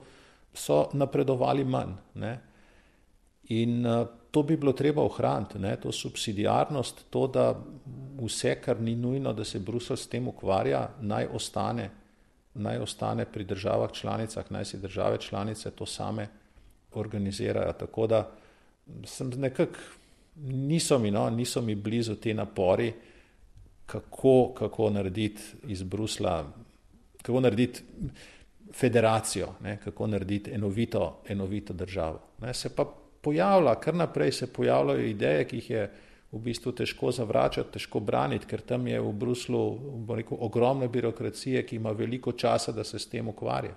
so 0.54 0.88
napredovali 0.92 1.64
manj. 1.64 1.94
Ne? 2.14 2.32
In 3.54 3.86
uh, 3.86 4.06
to 4.32 4.42
bi 4.42 4.56
bilo 4.56 4.72
treba 4.72 5.02
ohraniti, 5.02 5.58
ne? 5.58 5.76
to 5.76 5.92
subsidijarnost, 5.92 7.04
to, 7.10 7.26
da 7.26 7.52
vse, 8.20 8.54
kar 8.64 8.80
ni 8.80 8.96
nujno, 8.96 9.32
da 9.32 9.44
se 9.44 9.58
Bruselj 9.58 9.96
s 9.96 10.08
tem 10.08 10.28
ukvarja, 10.28 10.88
naj 11.00 11.26
ostane, 11.34 11.90
naj 12.54 12.78
ostane 12.78 13.24
pri 13.24 13.44
državah 13.44 13.92
članicah, 13.92 14.52
naj 14.52 14.64
si 14.64 14.80
države 14.80 15.18
članice 15.20 15.70
to 15.70 15.86
same 15.86 16.28
organizirajo. 16.94 17.72
Tako 17.72 18.06
da 18.06 18.30
sem 19.04 19.30
nekako, 19.36 19.78
niso 20.46 20.98
mi, 20.98 21.10
no, 21.10 21.30
niso 21.30 21.60
mi 21.60 21.74
blizu 21.74 22.14
te 22.14 22.34
napori, 22.34 22.92
kako, 23.86 24.54
kako 24.54 24.90
narediti 24.90 25.42
iz 25.68 25.82
Brusla, 25.82 26.52
kako 27.22 27.40
narediti 27.40 27.82
federacijo, 28.72 29.48
ne, 29.62 29.76
kako 29.84 30.06
narediti 30.06 30.50
enovito, 30.50 31.20
enovito 31.28 31.72
državo. 31.72 32.20
Ne, 32.40 32.54
se 32.54 32.76
pa 32.76 33.01
pojavlja, 33.22 33.74
kar 33.80 33.94
naprej 33.94 34.32
se 34.32 34.52
pojavljajo 34.52 35.06
ideje, 35.06 35.44
ki 35.48 35.56
jih 35.56 35.70
je 35.70 35.84
v 36.32 36.40
bistvu 36.40 36.72
težko 36.72 37.12
zavračati, 37.12 37.74
težko 37.76 38.00
braniti, 38.00 38.48
ker 38.48 38.60
tam 38.64 38.86
je 38.88 39.00
v 39.00 39.12
Bruslu 39.12 39.62
rekel, 40.16 40.38
ogromna 40.40 40.88
birokracija, 40.88 41.62
ki 41.62 41.76
ima 41.76 41.92
veliko 41.92 42.32
časa, 42.32 42.72
da 42.72 42.84
se 42.84 42.98
s 42.98 43.08
tem 43.08 43.28
ukvarja. 43.28 43.74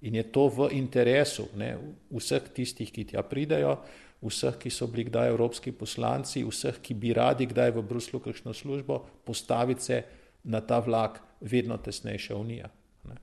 In 0.00 0.14
je 0.14 0.22
to 0.32 0.46
v 0.48 0.68
interesu 0.78 1.48
ne, 1.58 1.74
vseh 2.10 2.48
tistih, 2.54 2.90
ki 2.92 3.04
tja 3.12 3.22
pridejo, 3.26 3.76
vseh, 4.22 4.56
ki 4.58 4.70
so 4.70 4.86
bili 4.86 5.08
kdaj 5.10 5.28
evropski 5.34 5.72
poslanci, 5.72 6.44
vseh, 6.46 6.80
ki 6.82 6.94
bi 6.94 7.12
radi 7.12 7.46
kdaj 7.50 7.74
v 7.76 7.82
Bruslu 7.82 8.22
kakšno 8.24 8.54
službo, 8.54 9.02
postaviti 9.24 9.82
se 9.82 10.02
na 10.44 10.60
ta 10.60 10.78
vlak 10.78 11.20
vedno 11.40 11.76
tesnejša 11.76 12.36
unija. 12.36 12.70
Ne. 13.04 13.16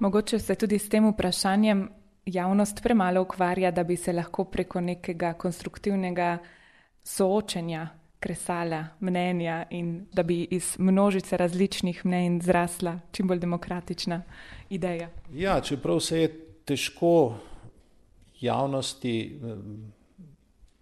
Mogoče 0.00 0.38
se 0.38 0.54
tudi 0.54 0.78
s 0.78 0.88
tem 0.88 1.08
vprašanjem 1.08 1.88
javnost 2.34 2.82
premalo 2.82 3.22
ukvarja, 3.22 3.70
da 3.70 3.84
bi 3.84 3.96
se 3.96 4.12
lahko 4.12 4.44
preko 4.44 4.80
nekega 4.80 5.32
konstruktivnega 5.32 6.38
soočenja 7.04 7.88
kresala 8.20 8.84
mnenja 9.00 9.66
in 9.70 10.06
da 10.12 10.22
bi 10.22 10.42
iz 10.50 10.76
množice 10.78 11.36
različnih 11.36 12.06
mnenj 12.06 12.40
zrasla 12.40 12.98
čim 13.12 13.28
bolj 13.28 13.38
demokratična 13.38 14.22
ideja. 14.70 15.08
Ja, 15.32 15.60
čeprav 15.60 16.00
se 16.00 16.20
je 16.20 16.28
težko 16.64 17.34
javnosti 18.40 19.40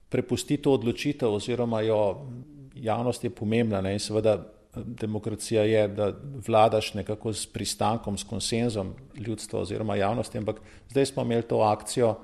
prepusti 0.09 0.57
to 0.57 0.73
odločitev, 0.73 1.35
oziroma 1.35 1.81
jo 1.81 2.27
javnost 2.75 3.25
je 3.25 3.31
pomembna. 3.31 3.81
Ne? 3.81 3.93
In 3.93 3.99
seveda 3.99 4.39
demokracija 4.85 5.63
je, 5.63 5.89
da 5.89 6.13
vladaš 6.47 6.95
nekako 6.95 7.33
s 7.33 7.47
pristankom, 7.47 8.19
s 8.19 8.25
konsenzom 8.25 8.95
ljudstva 9.17 9.61
oziroma 9.61 9.97
javnosti. 9.97 10.39
Ampak 10.39 10.61
zdaj 10.91 11.07
smo 11.07 11.23
imeli 11.23 11.43
to 11.43 11.61
akcijo 11.61 12.15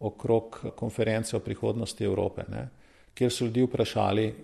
okrog 0.00 0.64
konference 0.76 1.36
o 1.36 1.40
prihodnosti 1.40 2.04
Evrope, 2.04 2.42
ne? 2.48 2.68
kjer 3.14 3.32
so 3.32 3.44
ljudi 3.44 3.62
vprašali, 3.62 4.34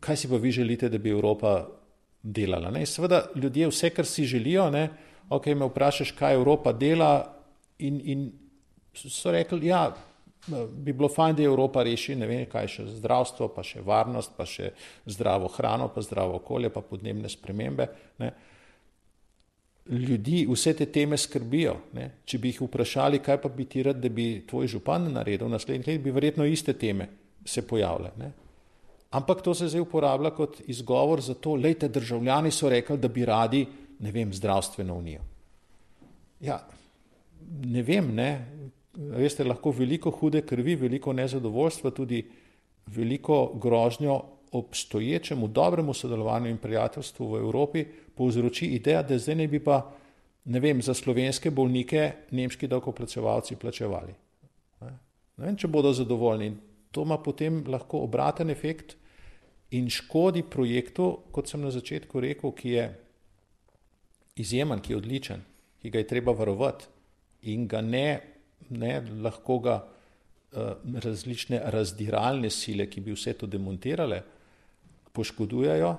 kaj 0.00 0.16
si 0.16 0.28
pa 0.28 0.36
vi 0.36 0.50
želite, 0.50 0.88
da 0.88 0.98
bi 0.98 1.10
Evropa 1.10 1.66
delala. 2.22 2.70
Ne? 2.70 2.80
In 2.80 2.86
seveda 2.86 3.24
ljudje 3.34 3.68
vse, 3.68 3.90
kar 3.90 4.06
si 4.06 4.24
želijo, 4.24 4.70
ne? 4.70 4.88
ok, 5.28 5.46
me 5.46 5.66
vprašaš, 5.66 6.10
kaj 6.10 6.34
Evropa 6.34 6.72
dela. 6.72 7.30
In, 7.78 8.00
in 8.04 8.32
so 8.94 9.32
rekli, 9.32 9.66
ja, 9.66 9.94
bi 10.46 10.92
bilo 10.92 11.08
fajn, 11.08 11.36
da 11.36 11.42
Evropa 11.42 11.82
reši, 11.82 12.16
ne 12.20 12.26
vem, 12.28 12.44
kaj 12.50 12.68
še 12.68 12.86
zdravstvo, 12.98 13.48
pa 13.54 13.64
še 13.64 13.82
varnost, 13.84 14.34
pa 14.36 14.46
še 14.48 14.72
zdravo 15.06 15.48
hrano, 15.56 15.88
pa 15.94 16.04
zdravo 16.04 16.38
okolje, 16.40 16.70
pa 16.74 16.82
podnebne 16.84 17.30
spremembe. 17.32 17.88
Ne. 18.20 18.30
Ljudi 19.88 20.44
vse 20.48 20.72
te 20.76 20.86
teme 20.92 21.16
skrbijo. 21.20 21.76
Ne. 21.96 22.10
Če 22.24 22.40
bi 22.40 22.52
jih 22.52 22.62
vprašali, 22.66 23.20
kaj 23.24 23.40
pa 23.42 23.50
bi 23.52 23.68
ti 23.68 23.84
rad, 23.84 24.00
da 24.00 24.08
bi 24.12 24.44
tvoj 24.48 24.70
župan 24.76 25.10
naredil 25.12 25.50
naslednjih 25.52 25.92
let, 25.92 26.04
bi 26.04 26.14
verjetno 26.14 26.48
iste 26.48 26.76
teme 26.76 27.08
se 27.44 27.66
pojavile. 27.68 28.12
Ne. 28.20 28.32
Ampak 29.14 29.42
to 29.42 29.54
se 29.54 29.68
zdaj 29.68 29.84
uporablja 29.84 30.32
kot 30.34 30.60
izgovor 30.66 31.20
za 31.20 31.34
to, 31.34 31.54
lejte, 31.54 31.88
državljani 31.88 32.50
so 32.50 32.68
rekli, 32.68 32.98
da 32.98 33.08
bi 33.08 33.24
radi, 33.24 33.66
ne 34.00 34.10
vem, 34.10 34.32
zdravstveno 34.34 34.94
unijo. 34.98 35.20
Ja, 36.40 36.58
ne 37.64 37.82
vem, 37.82 38.10
ne, 38.14 38.30
veste, 38.94 39.44
lahko 39.44 39.70
veliko 39.70 40.10
hude 40.10 40.42
krvi, 40.46 40.76
veliko 40.76 41.12
nezadovoljstva, 41.12 41.90
tudi 41.90 42.22
veliko 42.86 43.52
grožnjo 43.54 44.22
obstoječemu 44.52 45.48
dobremu 45.48 45.94
sodelovanju 45.94 46.50
in 46.50 46.58
prijateljstvu 46.58 47.32
v 47.32 47.38
Evropi 47.38 47.84
povzroči 48.14 48.66
ideja, 48.66 49.02
da 49.02 49.18
zdaj 49.18 49.34
ne 49.34 49.48
bi 49.48 49.58
pa, 49.58 49.80
ne 50.44 50.60
vem, 50.60 50.82
za 50.82 50.94
slovenske 50.94 51.50
bolnike 51.50 52.12
nemški 52.30 52.68
davkoplačevalci 52.68 53.56
plačevali. 53.56 54.14
Ne 55.36 55.46
vem, 55.46 55.56
če 55.56 55.68
bodo 55.68 55.92
zadovoljni. 55.92 56.52
To 56.94 57.02
ima 57.02 57.18
potem 57.18 57.64
lahko 57.66 58.04
obraten 58.06 58.50
efekt 58.50 58.94
in 59.74 59.88
škodi 59.90 60.44
projektu, 60.46 61.08
kot 61.34 61.50
sem 61.50 61.64
na 61.64 61.72
začetku 61.74 62.20
rekel, 62.22 62.52
ki 62.54 62.76
je 62.76 62.84
izjemen, 64.36 64.78
ki 64.78 64.92
je 64.92 64.96
odličen, 64.96 65.42
ki 65.82 65.90
ga 65.90 65.98
je 65.98 66.06
treba 66.06 66.32
varovati 66.32 66.86
in 67.50 67.66
ga 67.66 67.80
ne 67.80 68.33
ne, 68.70 69.00
lahko 69.22 69.58
ga 69.58 69.76
uh, 69.84 70.72
različne 71.04 71.60
razdiralne 71.72 72.50
sile, 72.50 72.88
ki 72.90 73.00
bi 73.00 73.14
vse 73.14 73.34
to 73.38 73.46
demontirale, 73.46 74.22
poškodujajo, 75.12 75.94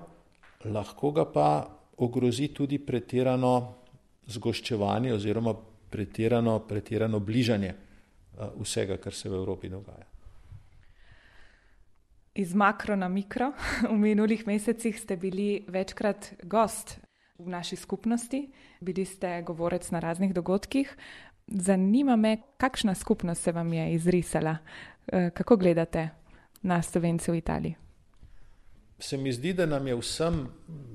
lahko 0.73 1.11
ga 1.11 1.25
pa 1.31 1.49
ogrozi 1.97 2.49
tudi 2.53 2.79
pretirano 2.79 3.53
zgoščevanje 4.27 5.13
oziroma 5.13 5.53
pretirano, 5.89 6.59
pretirano 6.67 7.19
bližanje 7.19 7.71
uh, 7.71 8.51
vsega, 8.61 8.97
kar 8.97 9.13
se 9.13 9.29
v 9.29 9.39
Evropi 9.39 9.69
dogaja. 9.69 10.05
Iz 12.35 12.51
makro 12.53 12.95
na 12.99 13.07
mikro, 13.07 13.53
v 13.91 13.95
minulih 13.95 14.47
mesecih 14.47 14.99
ste 14.99 15.15
bili 15.15 15.63
večkrat 15.71 16.33
gost 16.43 16.97
v 17.39 17.47
naši 17.51 17.75
skupnosti, 17.75 18.41
bili 18.79 19.05
ste 19.05 19.41
govorec 19.41 19.87
na 19.91 19.99
raznih 19.99 20.33
dogodkih. 20.33 20.97
Zanima 21.47 22.15
me, 22.15 22.37
kakšna 22.57 22.95
skupnost 22.95 23.43
se 23.43 23.51
vam 23.51 23.73
je 23.73 23.93
izrisala, 23.93 24.57
eh, 25.07 25.29
kako 25.29 25.57
gledate 25.57 26.09
na 26.61 26.81
Slovence 26.81 27.31
v 27.31 27.35
Italiji. 27.35 27.75
Se 28.99 29.17
mi 29.17 29.33
zdi, 29.33 29.53
da 29.53 29.65
nam 29.65 29.87
je 29.87 29.95
vsem 29.95 30.47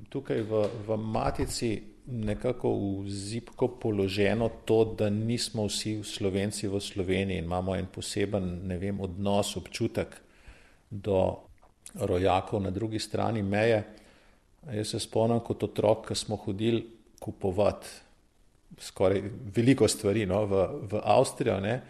tukaj 0.09 0.41
v, 0.41 0.67
v 0.87 0.97
Matici 0.97 1.83
nekako 2.07 2.73
v 2.73 3.09
zipko 3.09 3.67
položeno 3.67 4.49
to, 4.65 4.85
da 4.97 5.09
nismo 5.09 5.67
vsi 5.67 6.01
Slovenci 6.03 6.67
v 6.67 6.79
Sloveniji 6.79 7.37
in 7.37 7.45
imamo 7.45 7.75
en 7.75 7.85
poseben 7.85 8.67
vem, 8.79 8.99
odnos, 8.99 9.55
občutek 9.57 10.17
do 10.89 11.37
rojakov 11.95 12.61
na 12.61 12.69
drugi 12.69 12.99
strani 12.99 13.43
meje. 13.43 13.83
Jaz 14.71 14.87
se 14.87 14.99
spomnim 14.99 15.39
kot 15.39 15.63
otrok, 15.63 16.07
ko 16.07 16.15
smo 16.15 16.35
hodili 16.35 16.83
kupovati 17.19 17.87
skoraj 18.79 19.21
veliko 19.55 19.87
stvari 19.87 20.25
no, 20.25 20.45
v, 20.45 20.67
v 20.91 21.01
Avstrijo. 21.03 21.59
Ne. 21.59 21.81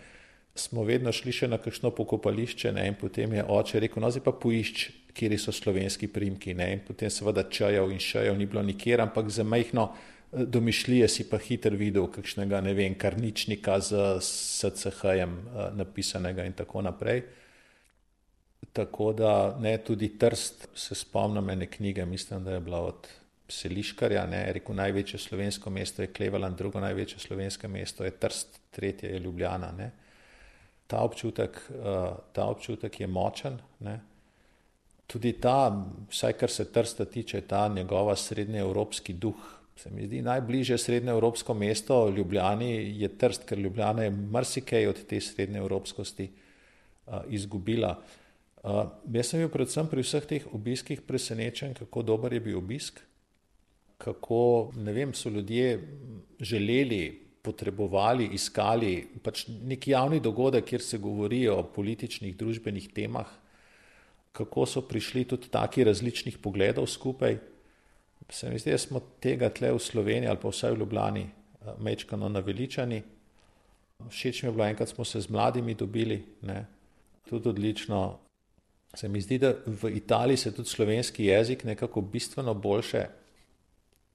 smo 0.55 0.83
vedno 0.83 1.11
šli 1.15 1.31
še 1.31 1.47
na 1.47 1.57
kakšno 1.61 1.93
pokopališče 1.95 2.73
ne, 2.75 2.83
in 2.91 2.95
potem 2.99 3.33
je 3.33 3.43
oče 3.47 3.79
rekel, 3.79 4.03
no 4.03 4.09
zdaj 4.11 4.25
pa 4.25 4.33
poišč, 4.35 4.89
kje 5.15 5.37
so 5.39 5.51
slovenski 5.55 6.07
primki. 6.11 6.53
Ne, 6.53 6.73
in 6.75 6.81
potem 6.87 7.11
seveda 7.11 7.45
čajev 7.49 7.91
in 7.91 7.99
šajev 7.99 8.37
ni 8.37 8.45
bilo 8.45 8.63
nikjer, 8.63 9.01
ampak 9.01 9.29
za 9.31 9.43
majhno 9.43 9.89
eh, 9.91 10.45
domišljije 10.45 11.07
si 11.07 11.27
pa 11.29 11.39
hiter 11.39 11.75
videl 11.75 12.07
kakšnega, 12.11 12.61
ne 12.61 12.73
vem, 12.75 12.95
karničnika 12.95 13.79
z 13.79 14.19
SCH-jem 14.21 15.37
eh, 15.37 15.69
napisanega 15.79 16.45
in 16.47 16.57
tako 16.57 16.83
naprej. 16.83 17.23
Tako 18.71 19.11
da 19.13 19.57
ne, 19.59 19.77
tudi 19.83 20.13
Trst 20.19 20.67
se 20.75 20.95
spomnim 20.95 21.49
ene 21.49 21.67
knjige, 21.67 22.05
mislim, 22.05 22.43
da 22.43 22.53
je 22.53 22.59
bila 22.59 22.79
od 22.91 23.07
Seliškarja, 23.51 24.25
ne, 24.31 24.45
rekel 24.55 24.75
največje 24.75 25.19
slovensko 25.19 25.69
mesto 25.69 26.01
je 26.01 26.13
Kleveland, 26.13 26.57
drugo 26.57 26.79
največje 26.79 27.19
slovensko 27.19 27.67
mesto 27.67 28.07
je 28.07 28.11
Trst, 28.11 28.59
tretje 28.71 29.11
je 29.11 29.19
Ljubljana. 29.19 29.71
Ne 29.77 29.91
ta 30.91 31.07
občutek, 31.07 31.55
uh, 31.71 32.19
ta 32.35 32.51
občutek 32.51 32.99
je 32.99 33.07
močen. 33.07 33.55
Ne. 33.79 33.95
Tudi 35.07 35.33
ta, 35.39 35.71
vsaj 36.11 36.35
kar 36.39 36.51
se 36.51 36.67
trsta 36.71 37.07
tiče, 37.07 37.41
ta 37.47 37.67
njegova 37.71 38.15
srednjeevropski 38.15 39.13
duh. 39.13 39.39
Se 39.75 39.89
mi 39.89 40.05
zdi 40.05 40.19
najbližje 40.21 40.77
srednjeevropsko 40.77 41.53
mesto 41.57 42.09
Ljubljani 42.09 42.99
je 42.99 43.07
trst, 43.17 43.47
ker 43.47 43.59
Ljubljana 43.59 44.03
je 44.03 44.11
marsikaj 44.11 44.87
od 44.87 44.99
te 45.07 45.21
srednjeevropskosti 45.21 46.27
uh, 46.27 47.23
izgubila. 47.27 47.95
Uh, 48.61 48.83
jaz 49.15 49.31
sem 49.31 49.39
bil 49.41 49.49
predvsem 49.49 49.87
pri 49.87 50.03
vseh 50.03 50.27
teh 50.27 50.51
obiskih 50.53 51.01
presenečen, 51.07 51.73
kako 51.73 52.03
dober 52.03 52.35
je 52.35 52.43
bil 52.43 52.59
obisk, 52.59 52.99
kako 54.01 54.71
vem, 54.75 55.13
so 55.13 55.29
ljudje 55.29 55.79
želeli 56.39 57.21
potrebovali, 57.41 58.29
iskali 58.33 59.07
pač 59.23 59.45
nek 59.47 59.87
javni 59.87 60.19
dogodek, 60.19 60.65
kjer 60.65 60.81
se 60.81 60.97
govori 60.97 61.47
o 61.49 61.61
političnih, 61.63 62.35
družbenih 62.37 62.89
temah, 62.93 63.29
kako 64.31 64.65
so 64.65 64.81
prišli 64.87 65.25
tudi 65.29 65.49
taki 65.51 65.83
različnih 65.83 66.37
pogledov 66.41 66.87
skupaj. 66.87 67.37
Se 68.29 68.49
mi 68.49 68.59
zdi, 68.59 68.71
da 68.71 68.77
smo 68.77 69.01
tega 69.19 69.49
tle 69.49 69.73
v 69.73 69.79
Sloveniji 69.81 70.29
ali 70.29 70.39
pa 70.41 70.49
vsaj 70.49 70.75
v 70.75 70.83
Ljubljani 70.83 71.23
eh, 71.25 71.73
mečkano 71.79 72.29
naveličani. 72.29 73.01
Všeč 74.09 74.43
mi 74.43 74.49
je 74.49 74.53
bilo, 74.53 74.65
enkrat 74.65 74.89
smo 74.89 75.05
se 75.05 75.21
z 75.21 75.29
mladimi 75.29 75.75
dobili, 75.77 76.23
ne, 76.41 76.65
tudi 77.29 77.49
odlično. 77.49 78.19
Se 78.93 79.07
mi 79.07 79.21
zdi, 79.21 79.37
da 79.39 79.53
v 79.65 79.91
Italiji 79.95 80.37
se 80.37 80.55
tudi 80.55 80.69
slovenski 80.69 81.25
jezik 81.25 81.63
nekako 81.63 82.01
bistveno 82.01 82.53
boljše, 82.53 83.05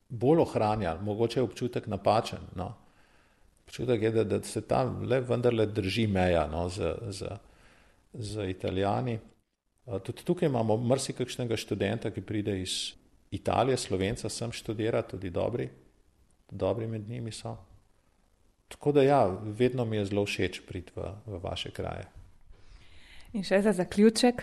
bolj 0.08 0.40
ohranja, 0.40 0.96
mogoče 1.02 1.40
je 1.40 1.44
občutek 1.44 1.86
napačen. 1.86 2.44
No 2.54 2.74
občutek 3.66 4.02
je, 4.02 4.10
da, 4.10 4.24
da 4.24 4.42
se 4.42 4.60
tam 4.60 5.02
le 5.02 5.20
vendarle 5.20 5.66
drži 5.66 6.06
meja 6.06 6.46
no, 6.46 6.68
z, 6.68 6.94
z, 7.10 7.26
z 8.14 8.50
Italijani. 8.50 9.18
Tudi 10.02 10.24
tukaj 10.24 10.48
imamo 10.48 10.76
mrsikakšnega 10.76 11.56
študenta, 11.56 12.10
ki 12.10 12.22
pride 12.22 12.60
iz 12.62 12.94
Italije, 13.30 13.76
slovenca 13.76 14.28
sem 14.30 14.52
študira, 14.52 15.02
tudi 15.02 15.30
dobri, 15.30 15.68
dobri 16.50 16.86
med 16.86 17.08
njimi 17.08 17.32
so. 17.32 17.56
Tako 18.68 18.92
da 18.92 19.02
ja, 19.02 19.26
vedno 19.42 19.84
mi 19.84 19.96
je 19.96 20.04
zelo 20.06 20.24
všeč 20.26 20.60
priti 20.66 20.94
v, 20.96 21.10
v 21.26 21.42
vaše 21.42 21.70
kraje. 21.70 22.06
In 23.34 23.44
še 23.46 23.60
za 23.62 23.72
zaključek, 23.74 24.42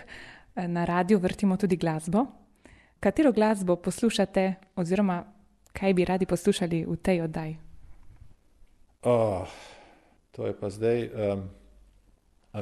na 0.56 0.84
radiju 0.84 1.18
vrtimo 1.18 1.56
tudi 1.56 1.76
glasbo. 1.76 2.26
Katero 3.00 3.32
glasbo 3.32 3.76
poslušate, 3.76 4.54
oziroma 4.76 5.24
kaj 5.74 5.94
bi 5.94 6.04
radi 6.04 6.26
poslušali 6.26 6.84
v 6.86 6.96
tej 6.96 7.26
oddaji? 7.26 7.58
Oh, 9.04 9.48
to 10.32 10.46
je 10.46 10.54
pa 10.56 10.70
zdaj 10.70 11.10
um, 11.10 11.42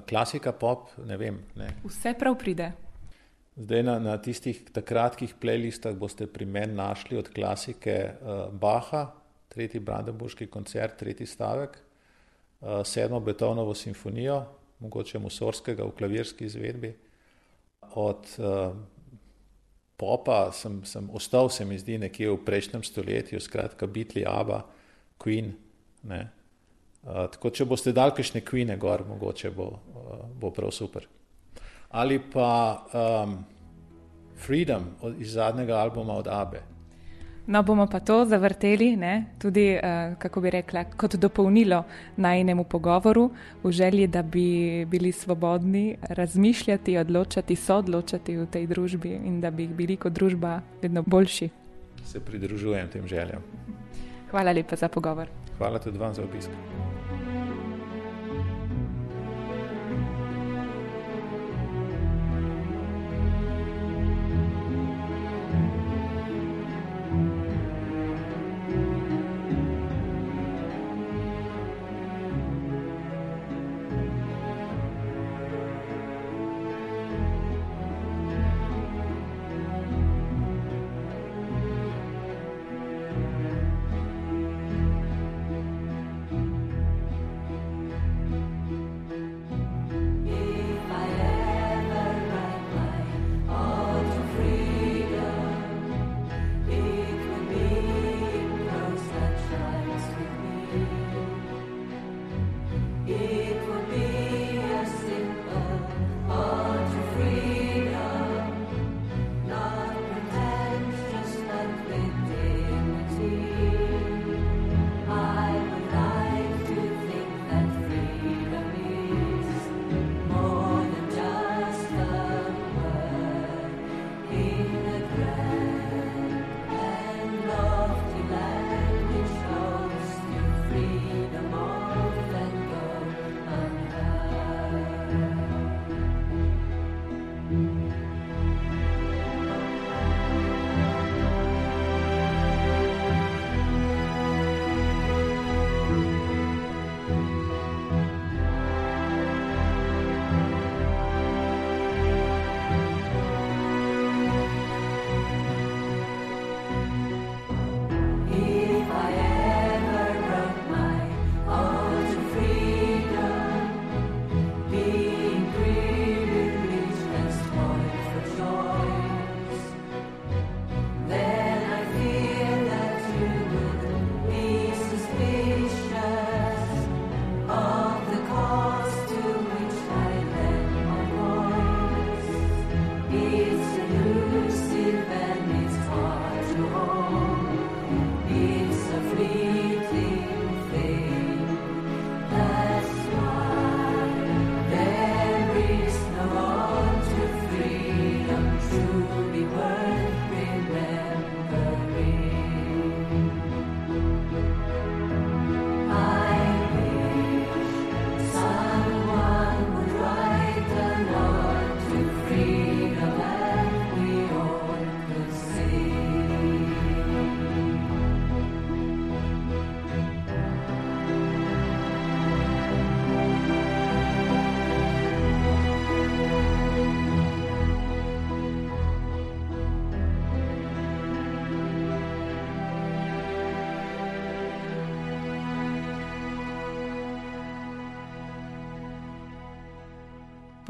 klasika 0.08 0.52
pop, 0.52 0.90
ne 1.06 1.16
vem. 1.16 1.38
Ne. 1.54 1.68
Vse 1.84 2.16
prav 2.18 2.34
pride. 2.40 2.72
Zdaj 3.56 3.82
na, 3.84 3.98
na 4.00 4.16
tistih 4.16 4.64
kratkih 4.72 5.34
playlistah 5.36 5.92
boste 5.94 6.26
pri 6.26 6.48
meni 6.48 6.72
našli 6.74 7.18
od 7.20 7.28
klasike 7.28 7.94
uh, 8.08 8.48
Baha, 8.52 9.10
tretji 9.52 9.80
Brandenburški 9.80 10.48
koncert, 10.48 10.96
tretji 10.96 11.26
stavek, 11.28 11.76
uh, 11.76 12.80
sedmo 12.84 13.20
Beethovnovo 13.20 13.74
simfonijo, 13.74 14.40
mogoče 14.80 15.20
Musorskega 15.20 15.84
v 15.84 15.92
klavirski 15.98 16.48
izvedbi. 16.48 16.94
Od 17.94 18.24
uh, 18.40 18.72
popa 20.02 20.50
sem, 20.50 20.80
sem 20.84 21.06
ostal, 21.14 21.46
se 21.50 21.64
mi 21.64 21.78
zdi, 21.78 22.00
nekje 22.02 22.32
v 22.32 22.40
prejšnjem 22.42 22.82
stoletju, 22.82 23.38
skratka, 23.40 23.86
Beatles, 23.86 24.26
Abba, 24.26 24.64
Queen. 25.22 25.52
Uh, 26.02 26.26
tako, 27.30 27.52
če 27.54 27.66
boste 27.70 27.94
dal 27.94 28.10
kakšne 28.10 28.42
kvine 28.42 28.74
gor, 28.82 29.04
mogoče 29.06 29.52
bo, 29.54 29.68
uh, 29.70 30.24
bo 30.34 30.50
prav 30.50 30.74
super. 30.74 31.06
Ali 31.94 32.18
pa 32.18 32.82
um, 32.90 33.36
Freedom 34.42 34.88
od, 35.06 35.20
iz 35.22 35.36
zadnjega 35.36 35.78
albuma 35.78 36.16
od 36.18 36.26
Abe. 36.26 36.64
No, 37.46 37.62
bomo 37.62 37.86
pa 37.86 38.00
to 38.00 38.24
zavrteli, 38.24 38.96
ne? 38.96 39.24
tudi, 39.38 39.74
uh, 39.74 40.14
kako 40.18 40.40
bi 40.40 40.50
rekla, 40.50 40.84
kot 40.84 41.16
dopolnilo 41.16 41.82
najnemu 42.16 42.64
pogovoru, 42.64 43.30
v 43.64 43.70
želji, 43.70 44.06
da 44.06 44.22
bi 44.22 44.84
bili 44.84 45.12
svobodni 45.12 45.96
razmišljati, 46.02 46.96
odločati, 46.98 47.56
soodločati 47.56 48.36
v 48.36 48.46
tej 48.46 48.66
družbi 48.66 49.10
in 49.10 49.40
da 49.40 49.50
bi 49.50 49.66
bili 49.66 49.96
kot 49.96 50.12
družba 50.12 50.60
vedno 50.82 51.02
boljši. 51.02 51.48
Se 52.04 52.20
pridružujem 52.20 52.88
tem 52.88 53.06
željam. 53.06 53.42
Hvala 54.30 54.52
lepa 54.52 54.76
za 54.76 54.88
pogovor. 54.88 55.28
Hvala 55.58 55.78
tudi 55.78 55.98
vam 55.98 56.14
za 56.14 56.22
obisk. 56.22 56.50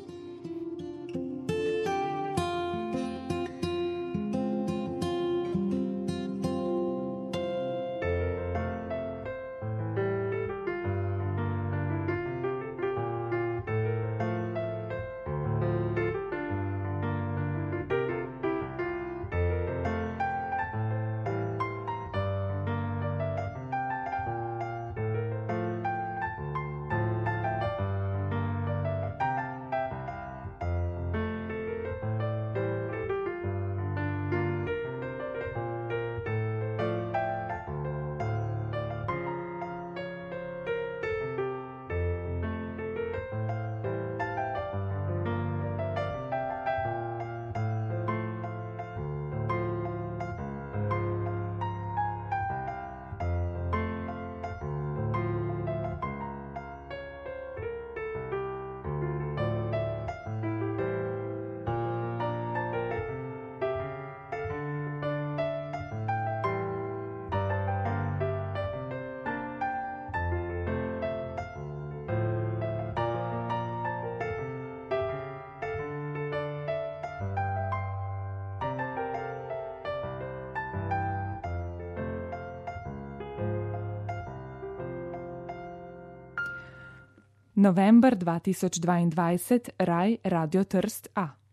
November 87.66 88.16
2022, 88.16 89.74
Raj 89.78 90.20
Radio 90.22 90.66
Trst 90.66 91.10
A. 91.16 91.45